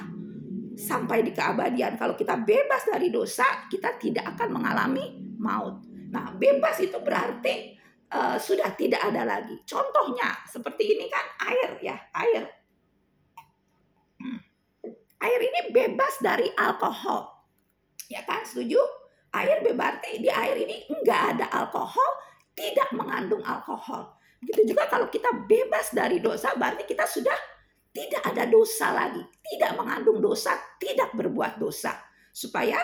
sampai 0.78 1.26
di 1.26 1.34
keabadian. 1.34 1.98
Kalau 1.98 2.14
kita 2.14 2.38
bebas 2.38 2.86
dari 2.86 3.10
dosa, 3.10 3.66
kita 3.66 3.98
tidak 3.98 4.38
akan 4.38 4.62
mengalami 4.62 5.18
maut. 5.42 5.82
Nah, 6.14 6.38
bebas 6.38 6.78
itu 6.78 7.02
berarti 7.02 7.74
uh, 8.14 8.38
sudah 8.38 8.70
tidak 8.78 9.02
ada 9.02 9.26
lagi. 9.26 9.58
Contohnya 9.66 10.46
seperti 10.46 10.94
ini 10.94 11.10
kan 11.10 11.26
air 11.50 11.82
ya, 11.82 11.98
air 12.14 12.62
air 15.22 15.40
ini 15.42 15.60
bebas 15.70 16.20
dari 16.20 16.50
alkohol. 16.58 17.30
Ya 18.10 18.26
kan, 18.26 18.44
setuju? 18.44 18.82
Air 19.32 19.64
bebas 19.64 20.04
di 20.04 20.28
air 20.28 20.60
ini 20.60 20.92
enggak 20.92 21.38
ada 21.38 21.48
alkohol, 21.64 22.12
tidak 22.52 22.92
mengandung 22.92 23.40
alkohol. 23.48 24.20
Begitu 24.42 24.74
juga 24.74 24.90
kalau 24.90 25.06
kita 25.08 25.30
bebas 25.46 25.94
dari 25.94 26.18
dosa, 26.18 26.58
berarti 26.58 26.90
kita 26.90 27.06
sudah 27.06 27.38
tidak 27.94 28.24
ada 28.26 28.50
dosa 28.50 28.90
lagi, 28.90 29.22
tidak 29.46 29.78
mengandung 29.78 30.18
dosa, 30.18 30.58
tidak 30.82 31.14
berbuat 31.14 31.62
dosa. 31.62 31.94
Supaya 32.34 32.82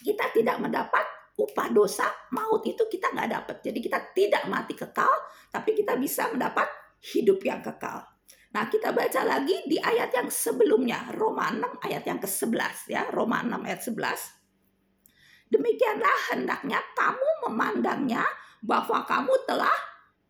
kita 0.00 0.32
tidak 0.32 0.56
mendapat 0.62 1.04
upah 1.38 1.68
dosa, 1.70 2.08
maut 2.34 2.64
itu 2.64 2.88
kita 2.88 3.12
nggak 3.12 3.30
dapat. 3.30 3.56
Jadi 3.62 3.78
kita 3.84 3.98
tidak 4.16 4.42
mati 4.48 4.74
kekal, 4.74 5.10
tapi 5.52 5.76
kita 5.76 5.94
bisa 6.00 6.32
mendapat 6.32 6.66
hidup 7.14 7.38
yang 7.44 7.60
kekal. 7.60 8.02
Nah, 8.48 8.64
kita 8.66 8.96
baca 8.96 9.20
lagi 9.28 9.60
di 9.68 9.76
ayat 9.76 10.08
yang 10.08 10.32
sebelumnya, 10.32 11.12
Roma 11.12 11.52
6 11.52 11.84
ayat 11.84 12.02
yang 12.08 12.16
ke-11 12.16 12.76
ya, 12.88 13.02
Roma 13.12 13.44
6 13.44 13.60
ayat 13.68 13.80
11. 13.84 15.52
Demikianlah 15.52 16.18
hendaknya 16.32 16.80
kamu 16.96 17.28
memandangnya 17.48 18.24
bahwa 18.64 19.04
kamu 19.04 19.32
telah 19.44 19.72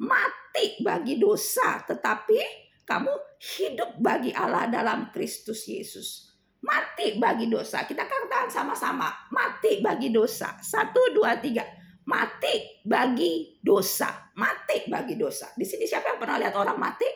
mati 0.03 0.79
bagi 0.83 1.19
dosa, 1.19 1.83
tetapi 1.83 2.39
kamu 2.87 3.13
hidup 3.39 4.01
bagi 4.01 4.33
Allah 4.33 4.71
dalam 4.71 5.13
Kristus 5.13 5.67
Yesus. 5.69 6.33
Mati 6.59 7.21
bagi 7.21 7.47
dosa. 7.47 7.87
Kita 7.87 8.03
katakan 8.03 8.51
sama-sama, 8.51 9.07
mati 9.31 9.79
bagi 9.79 10.11
dosa. 10.11 10.59
Satu, 10.59 11.15
dua, 11.15 11.39
tiga. 11.39 11.63
Mati 12.09 12.83
bagi 12.83 13.61
dosa. 13.61 14.33
Mati 14.35 14.89
bagi 14.91 15.15
dosa. 15.15 15.53
Di 15.55 15.63
sini 15.63 15.85
siapa 15.87 16.17
yang 16.17 16.19
pernah 16.19 16.41
lihat 16.41 16.55
orang 16.57 16.79
mati? 16.81 17.07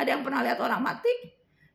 Ada 0.00 0.16
yang 0.16 0.22
pernah 0.24 0.40
lihat 0.40 0.56
orang 0.62 0.80
mati? 0.80 1.12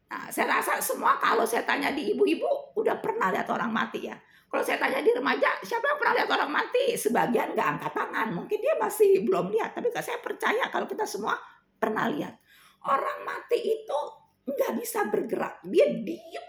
Nah, 0.09 0.31
saya 0.31 0.57
rasa 0.57 0.81
semua 0.81 1.19
kalau 1.21 1.45
saya 1.45 1.67
tanya 1.67 1.93
di 1.93 2.15
ibu-ibu 2.15 2.73
udah 2.77 2.97
pernah 3.03 3.29
lihat 3.29 3.51
orang 3.51 3.69
mati 3.69 4.09
ya. 4.09 4.17
Kalau 4.55 4.63
saya 4.63 4.79
tanya 4.79 5.03
di 5.03 5.11
remaja, 5.11 5.51
siapa 5.67 5.83
yang 5.83 5.99
pernah 5.99 6.13
lihat 6.15 6.29
orang 6.31 6.47
mati? 6.47 6.95
Sebagian 6.95 7.59
nggak 7.59 7.67
angkat 7.75 7.91
tangan, 7.91 8.27
mungkin 8.31 8.55
dia 8.63 8.71
masih 8.79 9.27
belum 9.27 9.51
lihat. 9.51 9.75
Tapi 9.75 9.91
saya 9.91 10.15
percaya 10.23 10.71
kalau 10.71 10.87
kita 10.87 11.03
semua 11.03 11.35
pernah 11.75 12.07
lihat. 12.07 12.39
Orang 12.87 13.27
mati 13.27 13.59
itu 13.59 13.99
nggak 14.47 14.79
bisa 14.79 15.11
bergerak, 15.11 15.59
dia 15.67 15.91
diem 15.91 16.47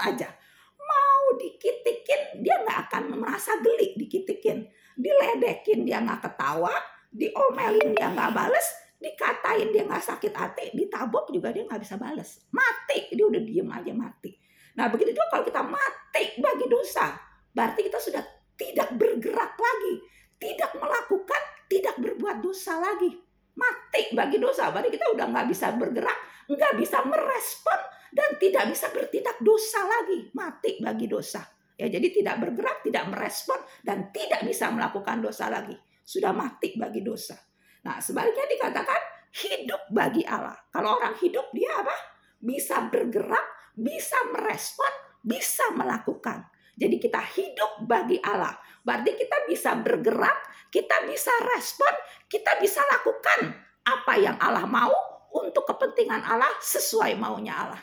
aja. 0.00 0.32
Mau 0.80 1.36
dikitikin, 1.36 2.40
dia 2.40 2.56
nggak 2.56 2.88
akan 2.88 3.20
merasa 3.20 3.60
geli 3.60 4.00
dikitikin. 4.00 4.64
Diledekin, 4.96 5.84
dia 5.84 6.00
nggak 6.00 6.24
ketawa. 6.24 6.72
Diomelin, 7.12 7.92
dia 7.92 8.16
nggak 8.16 8.32
bales 8.32 8.64
dikatain 8.96 9.68
dia 9.76 9.84
nggak 9.84 10.00
sakit 10.00 10.32
hati, 10.32 10.64
ditabok 10.72 11.28
juga 11.28 11.52
dia 11.52 11.68
nggak 11.68 11.84
bisa 11.84 12.00
bales. 12.00 12.48
Mati, 12.48 13.12
dia 13.12 13.28
udah 13.28 13.42
diem 13.44 13.68
aja 13.68 13.92
mati. 13.92 14.40
Nah 14.72 14.88
begitu 14.88 15.12
juga 15.12 15.28
kalau 15.36 15.44
kita 15.44 15.60
mati 15.60 16.40
bagi 16.40 16.64
dosa, 16.70 17.31
berarti 17.52 17.86
kita 17.86 18.00
sudah 18.00 18.24
tidak 18.56 18.92
bergerak 18.96 19.54
lagi, 19.56 19.94
tidak 20.36 20.72
melakukan, 20.76 21.42
tidak 21.68 21.96
berbuat 22.00 22.42
dosa 22.42 22.80
lagi. 22.80 23.12
Mati 23.52 24.16
bagi 24.16 24.40
dosa, 24.40 24.72
berarti 24.72 24.90
kita 24.92 25.12
udah 25.12 25.26
nggak 25.28 25.46
bisa 25.52 25.76
bergerak, 25.76 26.18
nggak 26.48 26.72
bisa 26.80 27.04
merespon, 27.04 27.80
dan 28.12 28.36
tidak 28.40 28.64
bisa 28.72 28.88
bertindak 28.92 29.36
dosa 29.40 29.80
lagi. 29.84 30.32
Mati 30.32 30.80
bagi 30.80 31.06
dosa. 31.08 31.44
Ya, 31.76 31.88
jadi 31.88 32.12
tidak 32.12 32.36
bergerak, 32.44 32.84
tidak 32.84 33.04
merespon, 33.08 33.58
dan 33.82 34.12
tidak 34.12 34.44
bisa 34.44 34.68
melakukan 34.68 35.24
dosa 35.24 35.48
lagi. 35.48 35.74
Sudah 36.04 36.30
mati 36.30 36.76
bagi 36.76 37.00
dosa. 37.00 37.34
Nah, 37.82 37.98
sebaliknya 37.98 38.46
dikatakan 38.46 39.00
hidup 39.32 39.88
bagi 39.90 40.22
Allah. 40.28 40.54
Kalau 40.68 41.00
orang 41.00 41.16
hidup 41.18 41.50
dia 41.56 41.72
apa? 41.80 41.96
Bisa 42.38 42.86
bergerak, 42.86 43.74
bisa 43.74 44.18
merespon, 44.30 44.92
bisa 45.24 45.72
melakukan. 45.72 46.51
Jadi 46.72 46.96
kita 46.96 47.20
hidup 47.20 47.84
bagi 47.84 48.16
Allah. 48.24 48.56
Berarti 48.82 49.14
kita 49.14 49.46
bisa 49.46 49.76
bergerak, 49.78 50.68
kita 50.72 51.04
bisa 51.06 51.30
respon, 51.52 51.92
kita 52.26 52.58
bisa 52.58 52.80
lakukan 52.88 53.54
apa 53.82 54.12
yang 54.18 54.36
Allah 54.40 54.64
mau 54.66 54.92
untuk 55.32 55.64
kepentingan 55.68 56.22
Allah 56.24 56.50
sesuai 56.60 57.16
maunya 57.16 57.54
Allah. 57.54 57.82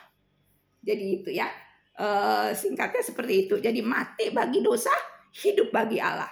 Jadi 0.82 1.06
itu 1.22 1.30
ya. 1.32 1.48
E, 2.00 2.08
singkatnya 2.56 3.04
seperti 3.04 3.48
itu. 3.48 3.56
Jadi 3.60 3.80
mati 3.84 4.32
bagi 4.32 4.64
dosa, 4.64 4.94
hidup 5.44 5.70
bagi 5.70 6.00
Allah. 6.00 6.30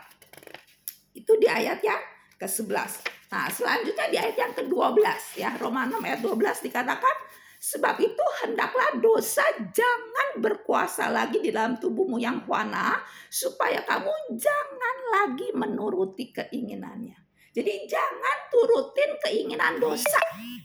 Itu 1.14 1.36
di 1.38 1.46
ayat 1.50 1.80
yang 1.84 2.02
ke-11. 2.38 3.18
Nah, 3.28 3.52
selanjutnya 3.52 4.08
di 4.08 4.18
ayat 4.18 4.36
yang 4.40 4.54
ke-12 4.56 5.04
ya, 5.36 5.52
Roma 5.60 5.84
6 5.84 6.00
ayat 6.00 6.20
12 6.24 6.64
dikatakan 6.72 7.16
sebab 7.68 8.00
itu 8.00 8.26
hendaklah 8.48 8.96
dosa 9.04 9.44
jangan 9.76 10.40
berkuasa 10.40 11.12
lagi 11.12 11.44
di 11.44 11.52
dalam 11.52 11.76
tubuhmu 11.76 12.16
yang 12.16 12.48
kuana 12.48 12.96
supaya 13.28 13.84
kamu 13.84 14.08
jangan 14.40 14.98
lagi 15.12 15.52
menuruti 15.52 16.32
keinginannya. 16.32 17.28
Jadi 17.52 17.90
jangan 17.90 18.38
turutin 18.54 19.12
keinginan 19.20 19.82
dosa. 19.82 20.22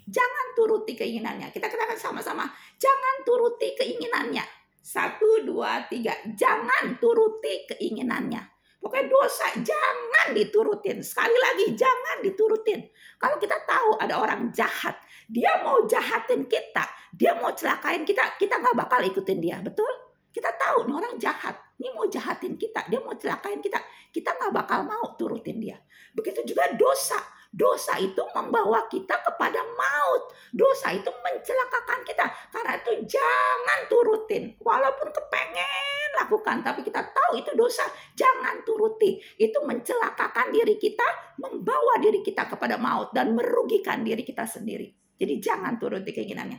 Jangan 0.07 0.47
turuti 0.53 0.93
keinginannya. 0.93 1.49
Kita 1.49 1.67
katakan 1.67 1.97
sama-sama. 1.97 2.45
Jangan 2.77 3.25
turuti 3.25 3.73
keinginannya. 3.73 4.45
Satu, 4.77 5.41
dua, 5.43 5.89
tiga. 5.89 6.13
Jangan 6.37 7.01
turuti 7.01 7.65
keinginannya. 7.65 8.45
Pokoknya 8.77 9.09
dosa 9.09 9.47
jangan 9.63 10.37
diturutin. 10.37 11.01
Sekali 11.01 11.39
lagi 11.39 11.73
jangan 11.73 12.21
diturutin. 12.21 12.83
Kalau 13.17 13.41
kita 13.41 13.57
tahu 13.65 13.97
ada 13.97 14.19
orang 14.19 14.53
jahat, 14.53 14.99
dia 15.29 15.63
mau 15.63 15.85
jahatin 15.87 16.47
kita, 16.47 16.85
dia 17.15 17.37
mau 17.39 17.53
celakain 17.55 18.03
kita, 18.03 18.39
kita 18.41 18.59
nggak 18.59 18.77
bakal 18.77 19.01
ikutin 19.03 19.39
dia, 19.39 19.59
betul? 19.63 19.91
Kita 20.33 20.49
tahu 20.57 20.89
orang 20.89 21.21
jahat, 21.21 21.55
ini 21.77 21.93
mau 21.93 22.09
jahatin 22.09 22.57
kita, 22.57 22.89
dia 22.89 22.99
mau 23.05 23.13
celakain 23.13 23.61
kita, 23.61 23.77
kita 24.13 24.33
nggak 24.33 24.53
bakal 24.53 24.81
mau 24.89 25.13
turutin 25.21 25.61
dia. 25.61 25.77
Begitu 26.13 26.45
juga 26.45 26.69
dosa. 26.77 27.17
Dosa 27.53 28.01
itu 28.01 28.21
membawa 28.33 28.89
kita 28.89 29.13
kepada 29.21 29.61
maut. 29.61 30.33
Dosa 30.57 30.89
itu 30.97 31.09
mencelakakan 31.09 32.01
kita. 32.01 32.25
Karena 32.49 32.81
itu 32.81 33.13
jangan 33.13 33.93
turutin. 33.93 34.57
Walaupun 34.57 35.13
kepengen 35.13 36.09
lakukan. 36.17 36.65
Tapi 36.65 36.81
kita 36.81 37.13
tahu 37.13 37.45
itu 37.45 37.53
dosa. 37.53 37.85
Jangan 38.17 38.65
turuti. 38.65 39.21
Itu 39.37 39.61
mencelakakan 39.69 40.49
diri 40.49 40.81
kita. 40.81 41.37
Membawa 41.45 42.01
diri 42.01 42.25
kita 42.25 42.49
kepada 42.49 42.81
maut. 42.81 43.13
Dan 43.13 43.37
merugikan 43.37 44.01
diri 44.01 44.25
kita 44.25 44.49
sendiri. 44.49 45.02
Jadi 45.23 45.39
jangan 45.39 45.79
turuti 45.79 46.11
keinginannya. 46.11 46.59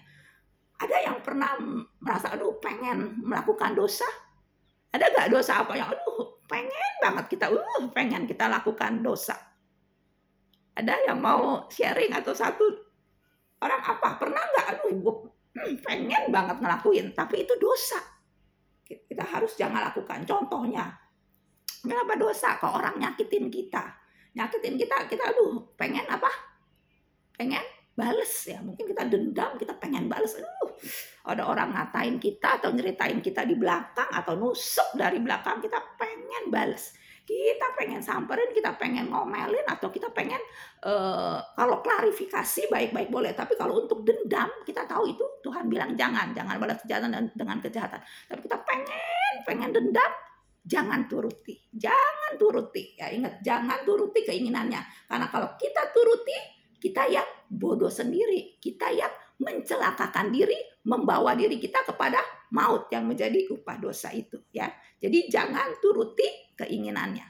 Ada 0.80 0.98
yang 1.04 1.20
pernah 1.20 1.60
merasa 2.00 2.32
aduh 2.32 2.56
pengen 2.64 3.20
melakukan 3.20 3.76
dosa? 3.76 4.08
Ada 4.96 5.12
gak 5.12 5.36
dosa 5.36 5.68
apa 5.68 5.76
yang 5.76 5.92
aduh 5.92 6.40
pengen 6.48 6.94
banget 7.04 7.36
kita 7.36 7.52
uh 7.52 7.84
pengen 7.92 8.24
kita 8.24 8.48
lakukan 8.48 9.04
dosa? 9.04 9.36
Ada 10.80 11.12
yang 11.12 11.20
mau 11.20 11.68
sharing 11.68 12.16
atau 12.16 12.32
satu? 12.32 12.64
Orang 13.60 13.84
apa? 13.84 14.16
Pernah 14.16 14.40
nggak 14.40 14.68
aduh 14.80 14.92
gue 14.96 15.16
hmm, 15.60 15.76
pengen 15.84 16.24
banget 16.32 16.58
ngelakuin 16.64 17.12
tapi 17.12 17.44
itu 17.44 17.52
dosa. 17.60 18.00
Kita 18.88 19.28
harus 19.28 19.60
jangan 19.60 19.92
lakukan. 19.92 20.24
Contohnya 20.24 20.88
kenapa 21.84 22.16
dosa? 22.16 22.56
Kok 22.64 22.80
orang 22.80 22.96
nyakitin 22.96 23.52
kita? 23.52 23.92
Nyakitin 24.40 24.80
kita 24.80 25.04
kita 25.12 25.36
aduh 25.36 25.76
pengen 25.76 26.08
apa? 26.08 26.32
Pengen 27.36 27.73
bales 27.94 28.34
ya 28.50 28.58
mungkin 28.66 28.90
kita 28.90 29.06
dendam 29.06 29.54
kita 29.58 29.78
pengen 29.78 30.10
bales 30.10 30.34
aduh 30.34 30.74
ada 31.30 31.46
orang 31.46 31.72
ngatain 31.78 32.18
kita 32.18 32.58
atau 32.60 32.74
nyeritain 32.74 33.22
kita 33.22 33.46
di 33.46 33.54
belakang 33.54 34.10
atau 34.10 34.34
nusuk 34.34 34.98
dari 34.98 35.22
belakang 35.22 35.62
kita 35.62 35.78
pengen 35.96 36.50
bales 36.50 36.98
kita 37.24 37.72
pengen 37.80 38.04
samperin, 38.04 38.52
kita 38.52 38.76
pengen 38.76 39.08
ngomelin 39.08 39.64
atau 39.64 39.88
kita 39.88 40.12
pengen 40.12 40.40
uh, 40.84 41.40
kalau 41.56 41.80
klarifikasi 41.80 42.68
baik-baik 42.68 43.08
boleh, 43.08 43.32
tapi 43.32 43.56
kalau 43.56 43.80
untuk 43.80 44.04
dendam 44.04 44.52
kita 44.68 44.84
tahu 44.84 45.08
itu 45.08 45.24
Tuhan 45.40 45.72
bilang 45.72 45.96
jangan, 45.96 46.36
jangan 46.36 46.60
balas 46.60 46.84
kejahatan 46.84 47.32
dengan 47.32 47.64
kejahatan. 47.64 48.04
Tapi 48.28 48.40
kita 48.44 48.60
pengen 48.68 49.34
pengen 49.48 49.72
dendam, 49.72 50.12
jangan 50.68 51.08
turuti, 51.08 51.56
jangan 51.72 52.36
turuti. 52.36 53.00
Ya 53.00 53.08
ingat, 53.08 53.40
jangan 53.40 53.88
turuti 53.88 54.20
keinginannya. 54.28 55.08
Karena 55.08 55.28
kalau 55.32 55.56
kita 55.56 55.96
turuti, 55.96 56.53
kita 56.84 57.08
yang 57.08 57.24
bodoh 57.48 57.88
sendiri, 57.88 58.60
kita 58.60 58.92
yang 58.92 59.08
mencelakakan 59.40 60.36
diri, 60.36 60.60
membawa 60.84 61.32
diri 61.32 61.56
kita 61.56 61.88
kepada 61.88 62.20
maut 62.52 62.92
yang 62.92 63.08
menjadi 63.08 63.48
upah 63.56 63.80
dosa 63.80 64.12
itu 64.12 64.36
ya. 64.52 64.68
Jadi 65.00 65.32
jangan 65.32 65.80
turuti 65.80 66.28
keinginannya. 66.60 67.24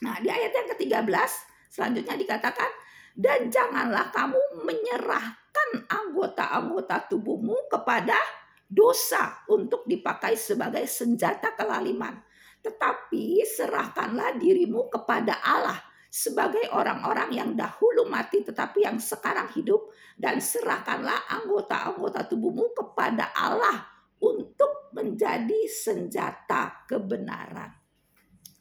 Nah, 0.00 0.16
di 0.24 0.32
ayat 0.32 0.52
yang 0.56 0.68
ke-13 0.72 1.30
selanjutnya 1.68 2.16
dikatakan 2.16 2.72
dan 3.12 3.52
janganlah 3.52 4.08
kamu 4.08 4.40
menyerahkan 4.64 5.68
anggota-anggota 5.84 7.12
tubuhmu 7.12 7.68
kepada 7.68 8.16
dosa 8.64 9.44
untuk 9.52 9.84
dipakai 9.84 10.40
sebagai 10.40 10.88
senjata 10.88 11.52
kelaliman. 11.52 12.16
Tetapi 12.64 13.44
serahkanlah 13.44 14.40
dirimu 14.40 14.88
kepada 14.88 15.36
Allah 15.44 15.93
sebagai 16.14 16.70
orang-orang 16.70 17.34
yang 17.34 17.50
dahulu 17.58 18.06
mati 18.06 18.46
tetapi 18.46 18.86
yang 18.86 19.02
sekarang 19.02 19.50
hidup 19.50 19.90
dan 20.14 20.38
serahkanlah 20.38 21.26
anggota-anggota 21.26 22.30
tubuhmu 22.30 22.70
kepada 22.70 23.34
Allah 23.34 23.82
untuk 24.22 24.94
menjadi 24.94 25.66
senjata 25.66 26.86
kebenaran. 26.86 27.66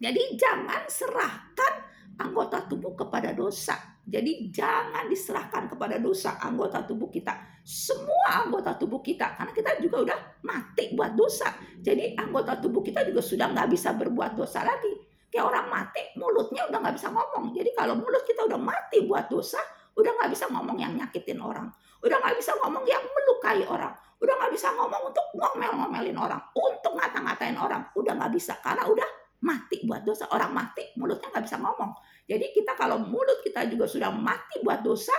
Jadi 0.02 0.34
jangan 0.34 0.90
serahkan 0.90 1.74
anggota 2.18 2.66
tubuh 2.66 2.98
kepada 2.98 3.38
dosa. 3.38 3.78
Jadi 4.02 4.50
jangan 4.50 5.06
diserahkan 5.06 5.70
kepada 5.70 6.02
dosa 6.02 6.42
anggota 6.42 6.82
tubuh 6.84 7.08
kita. 7.08 7.62
Semua 7.62 8.44
anggota 8.44 8.76
tubuh 8.76 9.00
kita. 9.00 9.38
Karena 9.38 9.54
kita 9.54 9.78
juga 9.80 10.10
udah 10.10 10.20
mati 10.44 10.92
buat 10.98 11.14
dosa. 11.14 11.54
Jadi 11.80 12.18
anggota 12.18 12.58
tubuh 12.60 12.82
kita 12.82 13.06
juga 13.08 13.24
sudah 13.24 13.54
nggak 13.54 13.70
bisa 13.72 13.96
berbuat 13.96 14.36
dosa 14.36 14.66
lagi. 14.66 15.03
Kayak 15.34 15.50
orang 15.50 15.66
mati 15.66 16.02
mulutnya 16.14 16.70
udah 16.70 16.78
nggak 16.78 16.96
bisa 17.02 17.10
ngomong. 17.10 17.58
Jadi 17.58 17.74
kalau 17.74 17.98
mulut 17.98 18.22
kita 18.22 18.46
udah 18.46 18.60
mati 18.62 19.02
buat 19.10 19.26
dosa. 19.34 19.58
Udah 19.98 20.14
nggak 20.14 20.30
bisa 20.30 20.46
ngomong 20.54 20.78
yang 20.78 20.94
nyakitin 20.94 21.42
orang. 21.42 21.74
Udah 22.06 22.22
nggak 22.22 22.38
bisa 22.38 22.54
ngomong 22.62 22.86
yang 22.86 23.02
melukai 23.02 23.66
orang 23.66 23.94
Udah 24.24 24.40
nggak 24.40 24.56
bisa 24.56 24.72
ngomong 24.72 25.12
untuk 25.12 25.26
ngomel-ngomelin 25.36 26.16
orang, 26.16 26.40
untuk 26.56 26.96
ngata-ngatain 26.96 27.60
orang. 27.60 27.84
Udah 27.92 28.16
nggak 28.16 28.32
bisa 28.32 28.56
karena 28.64 28.88
udah 28.88 29.10
mati 29.44 29.84
buat 29.84 30.00
dosa. 30.08 30.32
Orang 30.32 30.56
mati 30.56 30.96
mulutnya 30.96 31.28
nggak 31.28 31.44
bisa 31.44 31.60
ngomong. 31.60 31.92
Jadi 32.24 32.56
kita 32.56 32.72
kalau 32.80 33.04
mulut 33.04 33.44
kita 33.44 33.68
juga 33.68 33.84
sudah 33.84 34.16
mati 34.16 34.64
buat 34.64 34.80
dosa, 34.80 35.12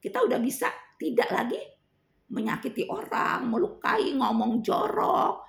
kita 0.00 0.24
udah 0.24 0.40
bisa 0.40 0.72
tidak 0.96 1.28
lagi 1.28 1.60
menyakiti 2.32 2.88
orang, 2.88 3.44
melukai, 3.44 4.16
ngomong 4.16 4.64
jorok, 4.64 5.45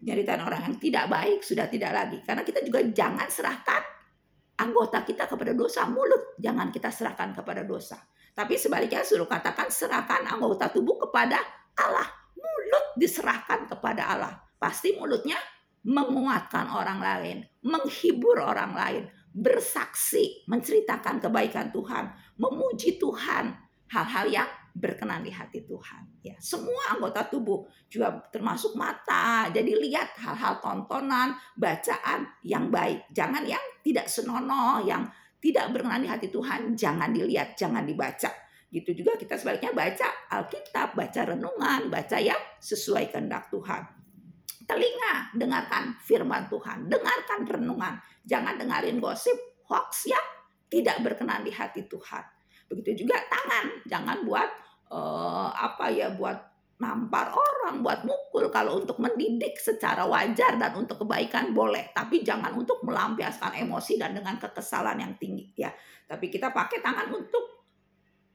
nyeritain 0.00 0.40
orang 0.40 0.68
yang 0.68 0.76
tidak 0.80 1.04
baik 1.08 1.40
sudah 1.44 1.66
tidak 1.68 1.92
lagi. 1.92 2.18
Karena 2.24 2.42
kita 2.44 2.60
juga 2.64 2.80
jangan 2.84 3.28
serahkan 3.28 3.82
anggota 4.60 5.04
kita 5.04 5.24
kepada 5.28 5.52
dosa 5.56 5.88
mulut, 5.88 6.36
jangan 6.36 6.68
kita 6.68 6.92
serahkan 6.92 7.32
kepada 7.32 7.64
dosa. 7.64 7.96
Tapi 8.30 8.56
sebaliknya 8.56 9.04
suruh 9.04 9.28
katakan 9.28 9.68
serahkan 9.68 10.24
anggota 10.28 10.68
tubuh 10.72 10.96
kepada 10.96 11.40
Allah 11.76 12.20
diserahkan 13.00 13.64
kepada 13.64 14.12
Allah. 14.12 14.34
Pasti 14.60 14.92
mulutnya 14.92 15.40
menguatkan 15.88 16.68
orang 16.68 17.00
lain, 17.00 17.38
menghibur 17.64 18.36
orang 18.36 18.76
lain, 18.76 19.02
bersaksi, 19.32 20.44
menceritakan 20.44 21.22
kebaikan 21.22 21.72
Tuhan, 21.72 22.12
memuji 22.36 23.00
Tuhan, 23.00 23.56
hal-hal 23.88 24.26
yang 24.28 24.48
berkenan 24.74 25.22
di 25.24 25.32
hati 25.34 25.62
Tuhan. 25.66 26.22
Ya, 26.22 26.36
semua 26.38 26.94
anggota 26.94 27.26
tubuh 27.26 27.66
juga 27.90 28.22
termasuk 28.30 28.74
mata. 28.78 29.50
Jadi 29.50 29.76
lihat 29.76 30.14
hal-hal 30.18 30.62
tontonan, 30.62 31.34
bacaan 31.58 32.26
yang 32.46 32.70
baik. 32.70 33.10
Jangan 33.10 33.42
yang 33.46 33.62
tidak 33.82 34.06
senonoh, 34.06 34.82
yang 34.84 35.06
tidak 35.40 35.72
berkenan 35.72 36.04
di 36.04 36.08
hati 36.08 36.28
Tuhan, 36.28 36.76
jangan 36.76 37.10
dilihat, 37.10 37.56
jangan 37.56 37.82
dibaca. 37.88 38.28
Gitu 38.70 39.02
juga 39.02 39.18
kita 39.18 39.34
sebaliknya 39.34 39.74
baca 39.74 40.08
Alkitab, 40.30 40.94
baca 40.94 41.20
renungan, 41.26 41.90
baca 41.90 42.16
yang 42.22 42.38
sesuai 42.62 43.10
kehendak 43.10 43.50
Tuhan. 43.50 43.82
Telinga, 44.68 45.34
dengarkan 45.34 45.98
firman 45.98 46.46
Tuhan, 46.46 46.86
dengarkan 46.86 47.42
renungan. 47.42 47.98
Jangan 48.22 48.54
dengarin 48.54 49.02
gosip, 49.02 49.34
hoax 49.66 50.06
yang 50.06 50.22
tidak 50.70 51.02
berkenan 51.02 51.42
di 51.42 51.50
hati 51.50 51.90
Tuhan. 51.90 52.22
Begitu 52.70 53.04
juga 53.04 53.18
tangan, 53.26 53.82
jangan 53.90 54.22
buat 54.22 54.50
uh, 54.94 55.50
apa 55.50 55.90
ya 55.90 56.14
buat 56.14 56.38
nampar 56.80 57.28
orang, 57.28 57.84
buat 57.84 58.08
mukul 58.08 58.48
kalau 58.48 58.80
untuk 58.80 58.96
mendidik 58.96 59.60
secara 59.60 60.08
wajar 60.08 60.56
dan 60.56 60.72
untuk 60.72 61.04
kebaikan 61.04 61.52
boleh, 61.52 61.92
tapi 61.92 62.24
jangan 62.24 62.56
untuk 62.56 62.80
melampiaskan 62.88 63.52
emosi 63.68 64.00
dan 64.00 64.16
dengan 64.16 64.40
kekesalan 64.40 64.96
yang 64.96 65.12
tinggi 65.20 65.52
ya. 65.60 65.68
Tapi 66.08 66.32
kita 66.32 66.48
pakai 66.48 66.80
tangan 66.80 67.12
untuk 67.12 67.60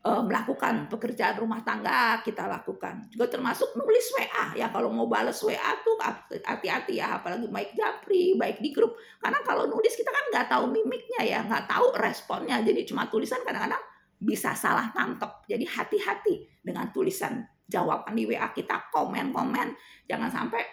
uh, 0.05 0.21
melakukan 0.21 0.85
pekerjaan 0.85 1.41
rumah 1.41 1.65
tangga 1.65 2.21
kita 2.21 2.45
lakukan. 2.45 3.09
Juga 3.09 3.33
termasuk 3.33 3.73
nulis 3.73 4.05
WA 4.13 4.53
ya 4.53 4.69
kalau 4.69 4.93
mau 4.93 5.09
balas 5.09 5.41
WA 5.41 5.71
tuh 5.81 5.97
hati-hati 6.45 7.01
ya 7.01 7.17
apalagi 7.17 7.49
baik 7.49 7.73
japri, 7.73 8.37
baik 8.37 8.61
di 8.61 8.69
grup. 8.69 8.93
Karena 9.17 9.41
kalau 9.41 9.65
nulis 9.65 9.97
kita 9.97 10.13
kan 10.13 10.25
nggak 10.29 10.47
tahu 10.53 10.69
mimiknya 10.69 11.21
ya, 11.25 11.39
nggak 11.41 11.65
tahu 11.65 11.97
responnya. 11.97 12.61
Jadi 12.61 12.85
cuma 12.85 13.09
tulisan 13.09 13.41
kadang-kadang 13.41 13.81
bisa 14.25 14.57
salah 14.57 14.89
tangkap. 14.89 15.45
Jadi 15.45 15.69
hati-hati 15.69 16.65
dengan 16.65 16.89
tulisan 16.89 17.45
jawaban 17.69 18.17
di 18.17 18.25
WA 18.25 18.49
kita, 18.49 18.89
komen-komen. 18.89 19.77
Jangan 20.09 20.29
sampai 20.33 20.65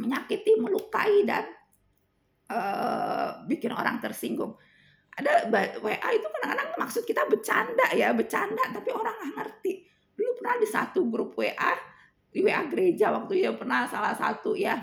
menyakiti, 0.00 0.56
melukai 0.56 1.28
dan 1.28 1.44
uh, 2.48 3.44
bikin 3.44 3.76
orang 3.76 4.00
tersinggung. 4.00 4.56
Ada 5.20 5.52
WA 5.84 6.08
itu 6.16 6.26
kadang-kadang 6.32 6.68
maksud 6.80 7.04
kita 7.04 7.28
bercanda 7.28 7.92
ya 7.92 8.16
bercanda 8.16 8.62
tapi 8.72 8.88
orang 8.88 9.12
nggak 9.20 9.32
ngerti. 9.36 9.72
Dulu 10.16 10.40
pernah 10.40 10.56
di 10.56 10.68
satu 10.68 11.00
grup 11.12 11.36
WA 11.36 11.72
di 12.30 12.40
WA 12.40 12.62
gereja 12.70 13.12
waktu 13.12 13.44
itu 13.44 13.52
pernah 13.58 13.84
salah 13.90 14.14
satu 14.14 14.54
ya 14.54 14.78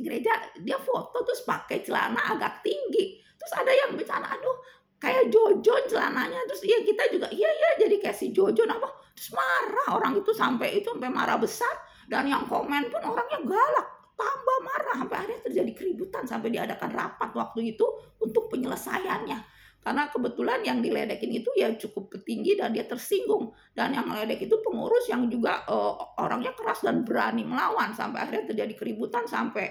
gereja 0.00 0.32
dia 0.62 0.78
foto 0.80 1.20
terus 1.26 1.44
pakai 1.44 1.84
celana 1.84 2.32
agak 2.32 2.64
tinggi. 2.64 3.20
Terus 3.36 3.52
ada 3.56 3.72
yang 3.72 3.90
bercanda 3.96 4.32
aduh 4.32 4.56
kayak 5.00 5.32
Jojo 5.32 5.74
celananya 5.88 6.44
terus 6.44 6.62
iya 6.62 6.78
kita 6.84 7.08
juga 7.08 7.26
iya 7.32 7.48
iya 7.48 7.70
jadi 7.80 7.96
kayak 7.98 8.16
si 8.16 8.30
Jojo 8.36 8.68
apa 8.68 9.00
terus 9.16 9.32
marah 9.36 10.00
orang 10.00 10.16
itu 10.16 10.32
sampai 10.32 10.80
itu 10.80 10.88
sampai 10.92 11.12
marah 11.12 11.36
besar. 11.36 11.74
Dan 12.10 12.26
yang 12.26 12.48
komen 12.50 12.90
pun 12.90 13.04
orangnya 13.06 13.38
galak 13.46 13.86
tambah 14.18 14.58
marah 14.66 14.94
sampai 14.98 15.16
akhirnya 15.22 15.40
terjadi 15.46 15.72
keributan 15.76 16.26
sampai 16.26 16.50
diadakan 16.50 16.90
rapat 16.90 17.30
waktu 17.36 17.76
itu 17.76 17.86
untuk 18.18 18.50
penyelesaiannya. 18.50 19.38
Karena 19.80 20.10
kebetulan 20.12 20.60
yang 20.60 20.82
diledekin 20.84 21.32
itu 21.32 21.48
ya 21.56 21.72
cukup 21.72 22.12
tinggi 22.26 22.58
dan 22.58 22.74
dia 22.74 22.84
tersinggung. 22.84 23.54
Dan 23.72 23.94
yang 23.94 24.10
meledek 24.10 24.44
itu 24.44 24.56
pengurus 24.60 25.08
yang 25.08 25.30
juga 25.30 25.62
uh, 25.70 26.20
orangnya 26.20 26.52
keras 26.52 26.82
dan 26.84 27.06
berani 27.06 27.46
melawan 27.46 27.94
sampai 27.94 28.26
akhirnya 28.26 28.52
terjadi 28.52 28.74
keributan 28.76 29.24
sampai 29.24 29.70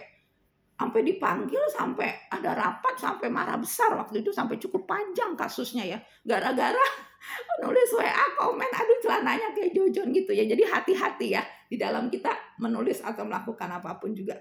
sampai 0.80 1.04
dipanggil 1.04 1.60
sampai 1.68 2.32
ada 2.32 2.56
rapat 2.56 2.96
sampai 2.96 3.28
marah 3.28 3.60
besar. 3.60 3.92
Waktu 4.00 4.24
itu 4.24 4.32
sampai 4.32 4.56
cukup 4.56 4.88
panjang 4.88 5.36
kasusnya 5.36 5.84
ya. 5.84 6.00
Gara-gara 6.24 6.88
nulis 7.68 7.92
WA 8.00 8.26
komen 8.40 8.72
aduh 8.72 8.98
celananya 9.04 9.52
kayak 9.52 9.76
Jojon 9.76 10.16
gitu 10.16 10.32
ya. 10.32 10.48
Jadi 10.48 10.64
hati-hati 10.64 11.28
ya 11.36 11.44
di 11.68 11.76
dalam 11.76 12.08
kita 12.08 12.32
menulis 12.64 13.04
atau 13.04 13.28
melakukan 13.28 13.68
apa 13.76 14.00
pun 14.00 14.16
juga. 14.16 14.40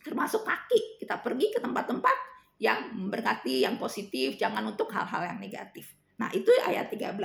Termasuk 0.00 0.48
kaki. 0.48 1.04
Kita 1.04 1.20
pergi 1.20 1.52
ke 1.52 1.60
tempat-tempat 1.60 2.16
yang 2.56 2.96
memberkati 2.96 3.60
yang 3.60 3.76
positif. 3.76 4.40
Jangan 4.40 4.64
untuk 4.64 4.88
hal-hal 4.88 5.36
yang 5.36 5.38
negatif. 5.44 5.92
Nah 6.16 6.32
itu 6.32 6.48
ayat 6.64 6.88
13 6.88 7.20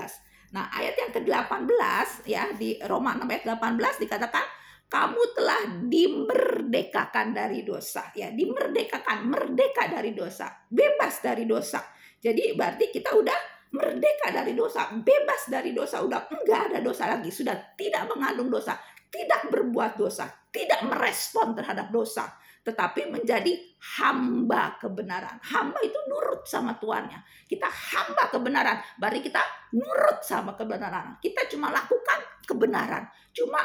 nah 0.53 0.71
ayat 0.71 0.95
yang 0.95 1.11
ke-18 1.11 2.07
ya 2.31 2.47
di 2.55 2.79
Roma 2.87 3.11
6 3.17 3.27
ayat 3.27 3.43
18 3.59 4.07
dikatakan 4.07 4.45
kamu 4.85 5.21
telah 5.33 5.61
dimerdekakan 5.85 7.33
dari 7.33 7.65
dosa. 7.65 8.13
Ya 8.13 8.31
dimerdekakan 8.31 9.27
merdeka 9.27 9.89
dari 9.89 10.13
dosa. 10.13 10.49
Bebas 10.69 11.19
dari 11.25 11.43
dosa. 11.49 11.81
Jadi 12.21 12.57
berarti 12.57 12.89
kita 12.89 13.13
udah 13.13 13.39
merdeka 13.75 14.31
dari 14.31 14.55
dosa, 14.55 14.87
bebas 14.95 15.51
dari 15.51 15.75
dosa, 15.75 15.99
udah 15.99 16.31
enggak 16.31 16.71
ada 16.71 16.79
dosa 16.79 17.11
lagi, 17.11 17.27
sudah 17.27 17.75
tidak 17.75 18.07
mengandung 18.07 18.47
dosa, 18.47 18.79
tidak 19.11 19.51
berbuat 19.51 19.99
dosa, 19.99 20.31
tidak 20.47 20.87
merespon 20.87 21.51
terhadap 21.51 21.91
dosa, 21.91 22.31
tetapi 22.63 23.11
menjadi 23.11 23.51
hamba 23.99 24.79
kebenaran. 24.79 25.37
Hamba 25.43 25.79
itu 25.83 25.99
nurut 26.07 26.47
sama 26.47 26.79
tuannya. 26.79 27.19
Kita 27.45 27.67
hamba 27.67 28.31
kebenaran, 28.31 28.79
berarti 28.95 29.19
kita 29.21 29.43
nurut 29.75 30.23
sama 30.23 30.55
kebenaran. 30.55 31.19
Kita 31.19 31.45
cuma 31.51 31.69
lakukan 31.69 32.19
kebenaran, 32.47 33.05
cuma 33.35 33.59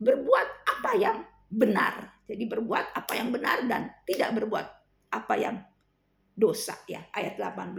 berbuat 0.00 0.48
apa 0.64 0.90
yang 0.96 1.16
benar. 1.52 2.24
Jadi 2.24 2.48
berbuat 2.48 2.96
apa 2.96 3.12
yang 3.14 3.28
benar 3.30 3.68
dan 3.68 3.92
tidak 4.08 4.32
berbuat 4.40 4.66
apa 5.12 5.34
yang 5.36 5.56
dosa 6.32 6.72
ya 6.88 7.04
ayat 7.12 7.36
18. 7.36 7.76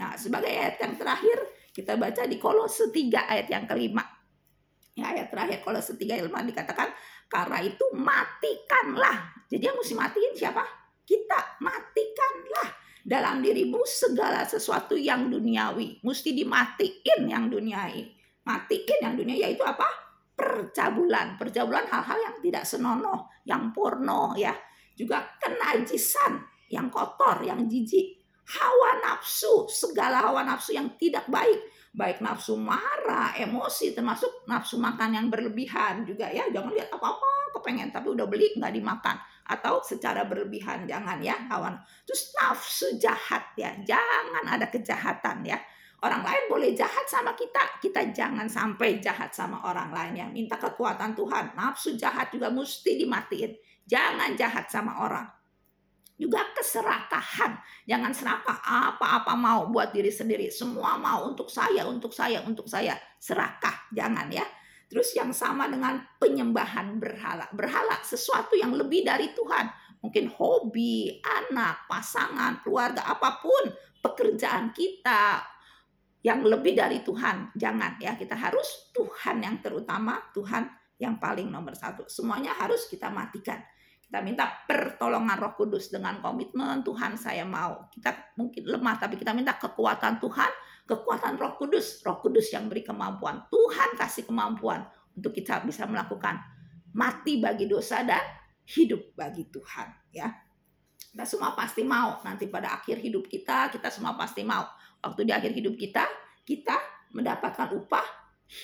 Nah, 0.00 0.16
sebagai 0.16 0.48
ayat 0.48 0.80
yang 0.80 0.96
terakhir 0.96 1.38
kita 1.76 2.00
baca 2.00 2.24
di 2.24 2.40
Kolose 2.40 2.88
3 2.88 3.28
ayat 3.28 3.46
yang 3.52 3.68
kelima. 3.68 4.00
Ya, 4.96 5.12
ayat 5.12 5.28
terakhir 5.28 5.60
Kolose 5.60 5.94
3 6.00 6.16
ayat 6.16 6.26
5 6.32 6.50
dikatakan 6.50 6.88
karena 7.28 7.58
itu 7.60 7.84
matikanlah. 7.92 9.44
Jadi 9.52 9.62
yang 9.68 9.76
mesti 9.76 9.94
matiin 9.94 10.32
siapa? 10.32 10.64
Kita 11.04 11.60
matikanlah 11.60 12.68
dalam 13.04 13.44
dirimu 13.44 13.84
segala 13.84 14.46
sesuatu 14.48 14.96
yang 14.96 15.28
duniawi. 15.28 16.00
Mesti 16.00 16.32
dimatiin 16.32 17.28
yang 17.28 17.52
duniawi. 17.52 18.16
Matiin 18.46 18.98
yang 19.04 19.14
dunia 19.18 19.36
yaitu 19.36 19.66
apa? 19.66 19.99
Percabulan. 20.40 21.36
Percabulan 21.36 21.84
hal-hal 21.84 22.18
yang 22.18 22.36
tidak 22.40 22.64
senonoh, 22.64 23.28
yang 23.44 23.68
porno 23.76 24.32
ya. 24.40 24.56
Juga 24.96 25.36
kenajisan, 25.36 26.40
yang 26.72 26.88
kotor, 26.88 27.44
yang 27.44 27.68
jijik 27.68 28.20
hawa 28.50 28.98
nafsu, 28.98 29.68
segala 29.70 30.26
hawa 30.26 30.42
nafsu 30.42 30.74
yang 30.74 30.90
tidak 30.98 31.22
baik, 31.30 31.70
baik 31.94 32.18
nafsu 32.18 32.58
marah, 32.58 33.30
emosi, 33.38 33.94
termasuk 33.94 34.42
nafsu 34.50 34.74
makan 34.80 35.14
yang 35.14 35.26
berlebihan 35.30 36.02
juga 36.02 36.26
ya. 36.26 36.50
Jangan 36.50 36.74
lihat 36.74 36.90
apa-apa 36.90 37.54
kepengen 37.60 37.90
tapi 37.90 38.14
udah 38.14 38.26
beli 38.30 38.56
nggak 38.56 38.72
dimakan 38.72 39.18
atau 39.50 39.82
secara 39.82 40.26
berlebihan 40.26 40.86
jangan 40.86 41.18
ya 41.22 41.36
kawan. 41.46 41.78
Terus 42.06 42.34
nafsu 42.34 42.86
jahat 42.98 43.54
ya, 43.54 43.74
jangan 43.86 44.44
ada 44.46 44.66
kejahatan 44.66 45.46
ya. 45.46 45.58
Orang 46.00 46.24
lain 46.24 46.48
boleh 46.48 46.72
jahat 46.72 47.04
sama 47.04 47.36
kita, 47.36 47.76
kita 47.76 48.08
jangan 48.16 48.48
sampai 48.48 49.04
jahat 49.04 49.36
sama 49.36 49.60
orang 49.68 49.92
lain 49.92 50.12
ya. 50.16 50.26
Minta 50.32 50.56
kekuatan 50.56 51.12
Tuhan. 51.12 51.52
Nafsu 51.52 51.92
jahat 52.00 52.32
juga 52.32 52.48
mesti 52.48 52.96
dimatiin. 52.96 53.52
Jangan 53.84 54.32
jahat 54.32 54.72
sama 54.72 54.96
orang 55.04 55.28
juga 56.20 56.44
keserakahan. 56.52 57.56
Jangan 57.88 58.12
serakah 58.12 58.60
apa-apa 58.60 59.32
mau 59.32 59.72
buat 59.72 59.88
diri 59.88 60.12
sendiri. 60.12 60.52
Semua 60.52 61.00
mau 61.00 61.24
untuk 61.24 61.48
saya, 61.48 61.88
untuk 61.88 62.12
saya, 62.12 62.44
untuk 62.44 62.68
saya. 62.68 62.92
Serakah, 63.16 63.88
jangan 63.96 64.28
ya. 64.28 64.44
Terus 64.92 65.16
yang 65.16 65.32
sama 65.32 65.72
dengan 65.72 65.96
penyembahan 66.20 67.00
berhala. 67.00 67.48
Berhala 67.56 68.04
sesuatu 68.04 68.52
yang 68.52 68.76
lebih 68.76 69.08
dari 69.08 69.32
Tuhan. 69.32 69.72
Mungkin 70.04 70.28
hobi, 70.36 71.24
anak, 71.24 71.88
pasangan, 71.88 72.60
keluarga, 72.60 73.08
apa 73.08 73.40
pun. 73.40 73.72
Pekerjaan 74.04 74.76
kita 74.76 75.40
yang 76.20 76.44
lebih 76.44 76.76
dari 76.76 77.00
Tuhan. 77.00 77.56
Jangan 77.56 78.00
ya, 78.00 78.16
kita 78.16 78.36
harus 78.36 78.92
Tuhan 78.92 79.40
yang 79.40 79.56
terutama, 79.64 80.20
Tuhan 80.36 80.68
yang 81.00 81.16
paling 81.16 81.48
nomor 81.48 81.72
satu. 81.72 82.04
Semuanya 82.08 82.52
harus 82.56 82.84
kita 82.88 83.08
matikan 83.08 83.60
kita 84.10 84.26
minta 84.26 84.50
pertolongan 84.66 85.38
Roh 85.38 85.54
Kudus 85.54 85.94
dengan 85.94 86.18
komitmen 86.18 86.82
Tuhan 86.82 87.14
saya 87.14 87.46
mau. 87.46 87.86
Kita 87.94 88.34
mungkin 88.34 88.66
lemah 88.66 88.98
tapi 88.98 89.14
kita 89.14 89.30
minta 89.30 89.54
kekuatan 89.54 90.18
Tuhan, 90.18 90.50
kekuatan 90.82 91.38
Roh 91.38 91.54
Kudus, 91.54 92.02
Roh 92.02 92.18
Kudus 92.18 92.50
yang 92.50 92.66
beri 92.66 92.82
kemampuan. 92.82 93.46
Tuhan 93.46 93.94
kasih 93.94 94.26
kemampuan 94.26 94.82
untuk 95.14 95.30
kita 95.30 95.62
bisa 95.62 95.86
melakukan 95.86 96.42
mati 96.90 97.38
bagi 97.38 97.70
dosa 97.70 98.02
dan 98.02 98.18
hidup 98.66 99.14
bagi 99.14 99.46
Tuhan, 99.46 100.10
ya. 100.10 100.26
Kita 100.98 101.22
semua 101.22 101.54
pasti 101.54 101.86
mau 101.86 102.18
nanti 102.26 102.50
pada 102.50 102.82
akhir 102.82 102.98
hidup 102.98 103.30
kita, 103.30 103.70
kita 103.70 103.94
semua 103.94 104.18
pasti 104.18 104.42
mau. 104.42 104.66
Waktu 105.00 105.26
di 105.26 105.32
akhir 105.32 105.52
hidup 105.56 105.74
kita, 105.80 106.04
kita 106.44 106.76
mendapatkan 107.16 107.72
upah 107.74 108.06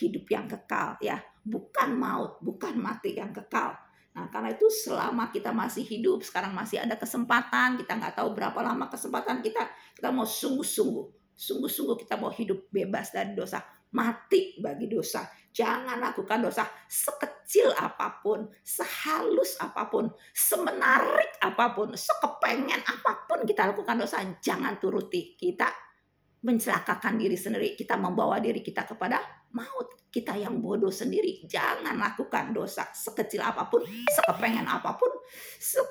hidup 0.00 0.28
yang 0.30 0.46
kekal 0.46 1.00
ya, 1.00 1.18
bukan 1.42 1.96
maut, 1.96 2.38
bukan 2.42 2.76
mati 2.76 3.16
yang 3.16 3.32
kekal 3.32 3.86
Nah, 4.16 4.32
karena 4.32 4.56
itu 4.56 4.64
selama 4.72 5.28
kita 5.28 5.52
masih 5.52 5.84
hidup, 5.84 6.24
sekarang 6.24 6.56
masih 6.56 6.80
ada 6.80 6.96
kesempatan, 6.96 7.76
kita 7.76 8.00
nggak 8.00 8.16
tahu 8.16 8.32
berapa 8.32 8.56
lama 8.64 8.88
kesempatan 8.88 9.44
kita, 9.44 9.68
kita 9.92 10.08
mau 10.08 10.24
sungguh-sungguh, 10.24 11.36
sungguh-sungguh 11.36 12.00
kita 12.00 12.16
mau 12.16 12.32
hidup 12.32 12.72
bebas 12.72 13.12
dari 13.12 13.36
dosa, 13.36 13.60
mati 13.92 14.56
bagi 14.56 14.88
dosa. 14.88 15.28
Jangan 15.52 16.00
lakukan 16.00 16.48
dosa 16.48 16.64
sekecil 16.88 17.76
apa 17.76 18.24
pun, 18.24 18.48
sehalus 18.64 19.60
apa 19.60 19.84
pun, 19.92 20.08
semenarik 20.32 21.36
apa 21.44 21.76
pun, 21.76 21.92
sekepengen 21.92 22.88
apa 22.88 23.28
pun 23.28 23.44
kita 23.44 23.68
lakukan 23.68 24.00
dosa, 24.00 24.24
jangan 24.40 24.80
turuti. 24.80 25.36
Kita 25.36 25.68
mencelakakan 26.46 27.18
diri 27.18 27.34
sendiri, 27.34 27.74
kita 27.74 27.98
membawa 27.98 28.38
diri 28.38 28.62
kita 28.62 28.86
kepada 28.86 29.18
maut. 29.50 30.06
Kita 30.06 30.32
yang 30.38 30.62
bodoh 30.62 30.94
sendiri, 30.94 31.44
jangan 31.44 31.98
lakukan 31.98 32.54
dosa 32.54 32.88
sekecil 32.94 33.42
apa 33.42 33.68
pun, 33.68 33.84
sekepengen 33.84 34.64
apa 34.64 34.96
pun, 34.96 35.12
so 35.60 35.84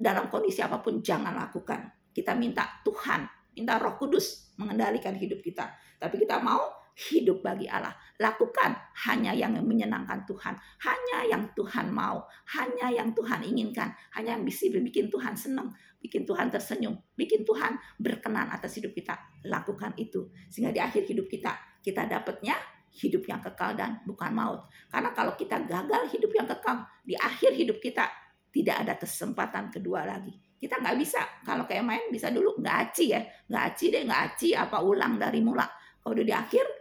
dalam 0.00 0.32
kondisi 0.32 0.64
apa 0.64 0.80
pun 0.80 1.04
jangan 1.04 1.36
lakukan. 1.36 1.92
Kita 2.08 2.32
minta 2.32 2.80
Tuhan, 2.80 3.52
minta 3.52 3.76
Roh 3.76 4.00
Kudus 4.00 4.56
mengendalikan 4.56 5.12
hidup 5.12 5.44
kita. 5.44 5.68
Tapi 6.00 6.24
kita 6.24 6.40
mau 6.40 6.79
hidup 7.08 7.40
bagi 7.40 7.64
Allah. 7.64 7.96
Lakukan 8.20 8.76
hanya 9.08 9.32
yang 9.32 9.56
menyenangkan 9.64 10.28
Tuhan, 10.28 10.52
hanya 10.84 11.18
yang 11.24 11.48
Tuhan 11.56 11.88
mau, 11.88 12.28
hanya 12.52 12.92
yang 12.92 13.16
Tuhan 13.16 13.40
inginkan, 13.40 13.88
hanya 14.12 14.36
yang 14.36 14.44
bisa 14.44 14.68
bikin 14.68 15.08
Tuhan 15.08 15.32
senang, 15.32 15.72
bikin 16.04 16.28
Tuhan 16.28 16.52
tersenyum, 16.52 17.00
bikin 17.16 17.48
Tuhan 17.48 17.80
berkenan 17.96 18.52
atas 18.52 18.76
hidup 18.76 18.92
kita. 18.92 19.16
Lakukan 19.48 19.96
itu 19.96 20.28
sehingga 20.52 20.68
di 20.68 20.80
akhir 20.84 21.08
hidup 21.08 21.28
kita 21.32 21.80
kita 21.80 22.04
dapatnya 22.04 22.56
hidup 22.90 23.24
yang 23.24 23.40
kekal 23.40 23.72
dan 23.72 24.04
bukan 24.04 24.34
maut. 24.34 24.68
Karena 24.92 25.14
kalau 25.16 25.32
kita 25.38 25.62
gagal 25.64 26.12
hidup 26.12 26.32
yang 26.36 26.44
kekal 26.44 26.84
di 27.00 27.16
akhir 27.16 27.56
hidup 27.56 27.80
kita 27.80 28.10
tidak 28.50 28.76
ada 28.84 28.94
kesempatan 28.98 29.70
kedua 29.70 30.04
lagi. 30.04 30.34
Kita 30.60 30.76
nggak 30.76 30.96
bisa 31.00 31.22
kalau 31.40 31.64
kayak 31.64 31.86
main 31.86 32.04
bisa 32.12 32.28
dulu 32.28 32.60
nggak 32.60 32.76
aci 32.90 33.16
ya, 33.16 33.22
nggak 33.48 33.64
aci 33.72 33.84
deh 33.88 34.02
nggak 34.04 34.22
aci 34.34 34.48
apa 34.52 34.76
ulang 34.84 35.16
dari 35.16 35.40
mula. 35.40 35.64
Kalau 36.00 36.12
udah 36.12 36.26
di 36.26 36.34
akhir 36.34 36.79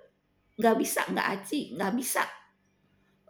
nggak 0.59 0.75
bisa 0.75 1.07
nggak 1.07 1.27
aji 1.39 1.59
nggak 1.79 1.93
bisa 1.95 2.23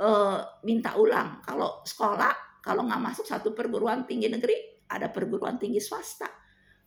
uh, 0.01 0.41
minta 0.65 0.97
ulang. 0.97 1.43
Kalau 1.45 1.85
sekolah 1.85 2.63
kalau 2.65 2.89
nggak 2.89 3.01
masuk 3.13 3.25
satu 3.29 3.53
perguruan 3.53 4.09
tinggi 4.09 4.27
negeri 4.27 4.57
ada 4.89 5.13
perguruan 5.13 5.61
tinggi 5.61 5.77
swasta. 5.77 6.25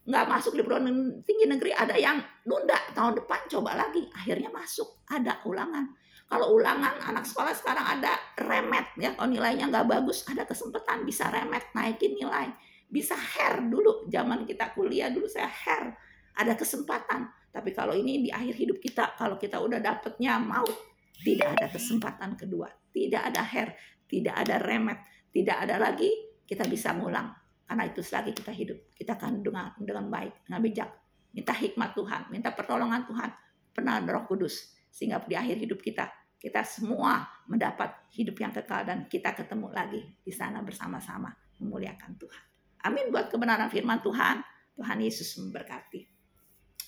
Nggak 0.03 0.27
masuk 0.27 0.59
di 0.59 0.67
perguruan 0.67 1.23
tinggi 1.23 1.47
negeri 1.47 1.71
ada 1.71 1.95
yang 1.95 2.19
nunda. 2.49 2.75
Tahun 2.91 3.23
depan 3.23 3.47
coba 3.47 3.79
lagi 3.79 4.03
akhirnya 4.11 4.51
masuk. 4.51 5.07
Ada 5.07 5.47
ulangan. 5.47 5.95
Kalau 6.27 6.57
ulangan 6.57 6.97
anak 7.13 7.29
sekolah 7.29 7.53
sekarang 7.53 7.85
ada 8.01 8.17
remet 8.41 8.97
ya 8.97 9.13
kalau 9.13 9.29
nilainya 9.29 9.69
nggak 9.69 9.85
bagus 9.85 10.25
ada 10.25 10.49
kesempatan 10.49 11.05
bisa 11.05 11.31
remet 11.31 11.71
naikin 11.77 12.19
nilai. 12.19 12.51
Bisa 12.93 13.15
hair 13.15 13.63
dulu 13.69 14.11
zaman 14.11 14.45
kita 14.49 14.75
kuliah 14.75 15.13
dulu 15.13 15.29
saya 15.29 15.49
hair 15.49 15.93
ada 16.33 16.57
kesempatan 16.57 17.29
tapi 17.53 17.77
kalau 17.77 17.93
ini 17.93 18.25
di 18.25 18.31
akhir 18.33 18.57
hidup 18.57 18.81
kita, 18.81 19.13
kalau 19.21 19.37
kita 19.37 19.61
udah 19.61 19.77
dapetnya 19.77 20.41
maut, 20.41 20.73
tidak 21.21 21.53
ada 21.61 21.69
kesempatan 21.69 22.33
kedua, 22.35 22.73
tidak 22.89 23.29
ada 23.29 23.45
her, 23.45 23.77
tidak 24.09 24.35
ada 24.41 24.57
remet, 24.57 24.99
tidak 25.29 25.57
ada 25.69 25.77
lagi 25.77 26.09
kita 26.49 26.65
bisa 26.65 26.97
ngulang. 26.97 27.29
Karena 27.69 27.85
itu 27.85 28.01
selagi 28.01 28.33
kita 28.33 28.53
hidup, 28.53 28.97
kita 28.97 29.21
akan 29.21 29.45
dengan 29.45 29.77
dengan 29.77 30.09
baik, 30.09 30.49
dengan 30.49 30.61
bijak, 30.65 30.91
minta 31.37 31.53
hikmat 31.53 31.93
Tuhan, 31.93 32.23
minta 32.33 32.51
pertolongan 32.57 33.05
Tuhan, 33.05 33.31
pernah 33.73 34.01
Roh 34.01 34.25
Kudus, 34.25 34.73
sehingga 34.89 35.21
di 35.29 35.37
akhir 35.37 35.61
hidup 35.61 35.81
kita 35.85 36.09
kita 36.43 36.67
semua 36.67 37.23
mendapat 37.47 38.11
hidup 38.19 38.35
yang 38.43 38.51
kekal 38.51 38.83
dan 38.83 39.07
kita 39.07 39.31
ketemu 39.31 39.71
lagi 39.71 40.03
di 40.27 40.33
sana 40.35 40.59
bersama-sama 40.59 41.31
memuliakan 41.63 42.19
Tuhan. 42.19 42.45
Amin 42.83 43.15
buat 43.15 43.31
kebenaran 43.31 43.71
firman 43.71 44.03
Tuhan. 44.03 44.43
Tuhan 44.75 44.99
Yesus 44.99 45.39
memberkati. 45.39 46.12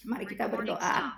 Mari 0.04 0.24
kita 0.28 0.46
berdoa. 0.52 1.16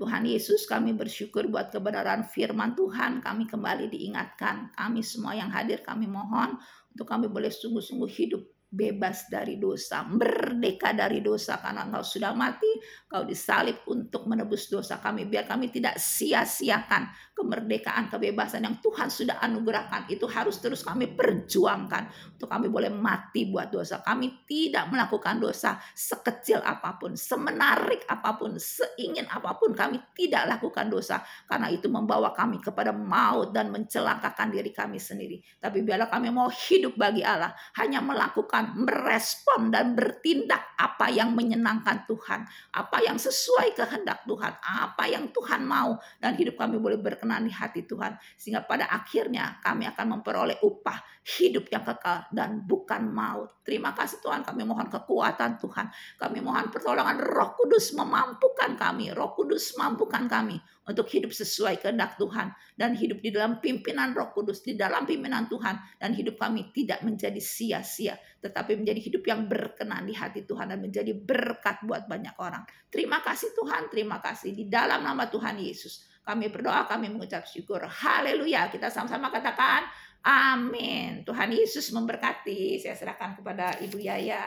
Tuhan 0.00 0.24
Yesus 0.24 0.64
kami 0.64 0.96
bersyukur 0.96 1.44
buat 1.52 1.68
kebenaran 1.68 2.24
firman 2.24 2.72
Tuhan. 2.72 3.20
Kami 3.20 3.44
kembali 3.44 3.92
diingatkan. 3.92 4.72
Kami 4.72 5.04
semua 5.04 5.36
yang 5.36 5.52
hadir 5.52 5.84
kami 5.84 6.08
mohon 6.08 6.56
untuk 6.88 7.04
kami 7.04 7.28
boleh 7.28 7.52
sungguh-sungguh 7.52 8.08
hidup 8.08 8.42
bebas 8.70 9.26
dari 9.26 9.58
dosa, 9.58 10.06
merdeka 10.06 10.94
dari 10.94 11.18
dosa 11.18 11.58
karena 11.58 11.90
engkau 11.90 12.06
sudah 12.06 12.30
mati, 12.38 12.70
kau 13.10 13.26
disalib 13.26 13.82
untuk 13.90 14.30
menebus 14.30 14.70
dosa 14.70 15.02
kami 15.02 15.26
biar 15.26 15.50
kami 15.50 15.74
tidak 15.74 15.98
sia-siakan 15.98 17.10
kemerdekaan, 17.40 18.12
kebebasan 18.12 18.68
yang 18.68 18.76
Tuhan 18.84 19.08
sudah 19.08 19.40
anugerahkan. 19.40 20.12
Itu 20.12 20.28
harus 20.28 20.60
terus 20.60 20.84
kami 20.84 21.16
perjuangkan 21.16 22.36
untuk 22.36 22.48
kami 22.52 22.68
boleh 22.68 22.92
mati 22.92 23.48
buat 23.48 23.72
dosa. 23.72 24.04
Kami 24.04 24.44
tidak 24.44 24.92
melakukan 24.92 25.40
dosa 25.40 25.80
sekecil 25.96 26.60
apa 26.60 27.00
pun, 27.00 27.16
semenarik 27.16 28.04
apa 28.04 28.36
pun, 28.36 28.60
seingin 28.60 29.24
apa 29.32 29.56
pun 29.56 29.72
kami 29.72 29.96
tidak 30.12 30.46
lakukan 30.58 30.92
dosa 30.92 31.24
karena 31.48 31.72
itu 31.72 31.88
membawa 31.88 32.36
kami 32.36 32.60
kepada 32.60 32.92
maut 32.92 33.56
dan 33.56 33.72
mencelakakan 33.72 34.52
diri 34.52 34.68
kami 34.70 35.00
sendiri. 35.00 35.40
Tapi 35.56 35.80
biarlah 35.80 36.12
kami 36.12 36.28
mau 36.28 36.52
hidup 36.52 36.92
bagi 37.00 37.24
Allah, 37.24 37.56
hanya 37.80 38.04
melakukan 38.04 38.59
melakukan, 38.60 38.90
merespon 38.90 39.72
dan 39.72 39.96
bertindak 39.96 40.76
apa 40.76 41.08
yang 41.08 41.32
menyenangkan 41.32 42.04
Tuhan, 42.04 42.44
apa 42.76 42.98
yang 43.04 43.16
sesuai 43.16 43.72
kehendak 43.76 44.24
Tuhan, 44.28 44.52
apa 44.60 45.04
yang 45.08 45.32
Tuhan 45.32 45.64
mau. 45.64 45.96
Dan 46.20 46.36
hidup 46.36 46.60
kami 46.60 46.76
boleh 46.76 47.00
berkenan 47.00 47.48
di 47.48 47.52
hati 47.52 47.84
Tuhan 47.84 48.16
sehingga 48.36 48.64
pada 48.64 48.88
akhirnya 48.88 49.60
kami 49.64 49.88
akan 49.88 50.20
memperoleh 50.20 50.60
upah 50.60 51.19
hidup 51.38 51.70
yang 51.70 51.86
kekal 51.86 52.26
dan 52.34 52.66
bukan 52.66 53.06
maut. 53.06 53.62
Terima 53.62 53.94
kasih 53.94 54.18
Tuhan, 54.18 54.42
kami 54.42 54.66
mohon 54.66 54.90
kekuatan 54.90 55.62
Tuhan, 55.62 55.86
kami 56.18 56.42
mohon 56.42 56.66
pertolongan 56.74 57.22
Roh 57.22 57.54
Kudus 57.54 57.94
memampukan 57.94 58.74
kami, 58.74 59.14
Roh 59.14 59.30
Kudus 59.38 59.78
mampukan 59.78 60.26
kami 60.26 60.58
untuk 60.90 61.06
hidup 61.06 61.30
sesuai 61.30 61.78
kehendak 61.78 62.18
Tuhan 62.18 62.50
dan 62.74 62.98
hidup 62.98 63.22
di 63.22 63.30
dalam 63.30 63.62
pimpinan 63.62 64.10
Roh 64.10 64.34
Kudus, 64.34 64.66
di 64.66 64.74
dalam 64.74 65.06
pimpinan 65.06 65.46
Tuhan 65.46 66.02
dan 66.02 66.10
hidup 66.10 66.34
kami 66.34 66.74
tidak 66.74 67.06
menjadi 67.06 67.38
sia-sia, 67.38 68.18
tetapi 68.42 68.74
menjadi 68.74 68.98
hidup 68.98 69.22
yang 69.30 69.46
berkenan 69.46 70.10
di 70.10 70.18
hati 70.18 70.42
Tuhan 70.42 70.74
dan 70.74 70.82
menjadi 70.82 71.14
berkat 71.14 71.86
buat 71.86 72.10
banyak 72.10 72.34
orang. 72.42 72.66
Terima 72.90 73.22
kasih 73.22 73.54
Tuhan, 73.54 73.86
terima 73.86 74.18
kasih 74.18 74.50
di 74.50 74.66
dalam 74.66 75.06
nama 75.06 75.30
Tuhan 75.30 75.62
Yesus. 75.62 76.10
Kami 76.20 76.52
berdoa, 76.52 76.84
kami 76.84 77.08
mengucap 77.10 77.48
syukur. 77.48 77.80
Haleluya. 77.80 78.68
Kita 78.68 78.92
sama-sama 78.92 79.32
katakan 79.32 79.88
amin. 80.24 81.24
Tuhan 81.24 81.50
Yesus 81.52 81.92
memberkati. 81.92 82.80
Saya 82.80 82.96
serahkan 82.96 83.38
kepada 83.40 83.80
Ibu 83.80 83.96
Yaya. 84.00 84.44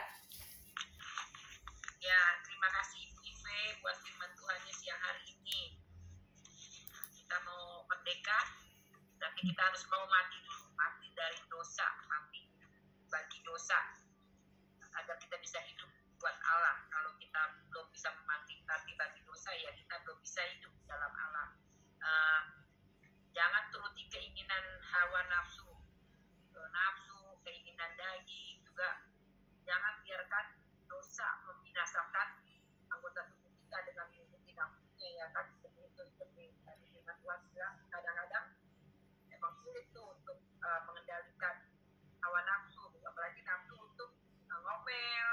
Ya, 2.04 2.22
terima 2.46 2.70
kasih 2.80 3.00
Ibu 3.10 3.20
Ive 3.24 3.60
buat 3.80 3.98
firman 4.04 4.32
Tuhannya 4.36 4.74
siang 4.76 5.02
hari 5.02 5.24
ini. 5.34 5.80
Kita 7.16 7.38
mau 7.48 7.88
merdeka, 7.88 8.40
tapi 9.18 9.40
kita 9.48 9.62
harus 9.64 9.84
mau 9.88 10.04
mati 10.06 10.38
dulu, 10.44 10.68
mati 10.76 11.08
dari 11.16 11.40
dosa, 11.48 11.88
mati 12.12 12.44
bagi 13.08 13.40
dosa, 13.48 13.80
agar 15.00 15.16
kita 15.18 15.40
bisa 15.40 15.64
hidup 15.64 15.90
buat 16.20 16.36
Allah. 16.54 16.76
Kalau 16.92 17.12
kita 17.18 17.42
belum 17.72 17.88
bisa 17.96 18.12
mati 18.28 18.60
mati 18.68 18.92
bagi 19.00 19.22
dosa, 19.24 19.50
ya 19.56 19.72
kita 19.74 19.96
belum 20.04 20.20
bisa 20.22 20.42
hidup 20.54 20.74
dalam 20.86 21.12
Allah. 21.12 21.50
Uh, 22.04 22.63
jangan 23.34 23.64
turuti 23.74 24.06
keinginan 24.14 24.66
hawa 24.94 25.26
nafsu. 25.28 25.66
Eh, 26.54 26.70
nafsu 26.70 27.18
keinginan 27.42 27.92
daging 27.98 28.62
juga. 28.62 29.10
Jangan 29.66 30.00
biarkan 30.06 30.46
dosa 30.86 31.28
membinasakan 31.50 32.30
anggota 32.94 33.26
tubuh 33.34 33.52
kita 33.58 33.78
dengan 33.90 34.08
tubuh 34.14 34.40
tidak 34.46 34.70
ya 35.02 35.28
kan? 35.34 35.46
Seperti 35.50 35.82
itu 35.90 36.04
seperti 36.14 36.44
tadi 36.62 36.86
dengan 36.94 37.16
Tuhan 37.20 37.40
bilang 37.50 37.76
kadang-kadang 37.90 38.46
memang 39.28 39.54
sulit 39.66 39.86
tuh 39.92 40.14
untuk 40.14 40.38
uh, 40.62 40.80
mengendalikan 40.86 41.56
hawa 42.22 42.40
nafsu 42.46 42.82
apalagi 43.02 43.42
nafsu 43.44 43.76
untuk 43.76 44.14
uh, 44.48 44.60
ngomel 44.62 45.33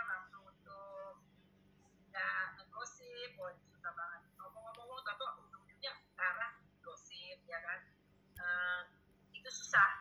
the 9.50 9.56
society. 9.56 9.99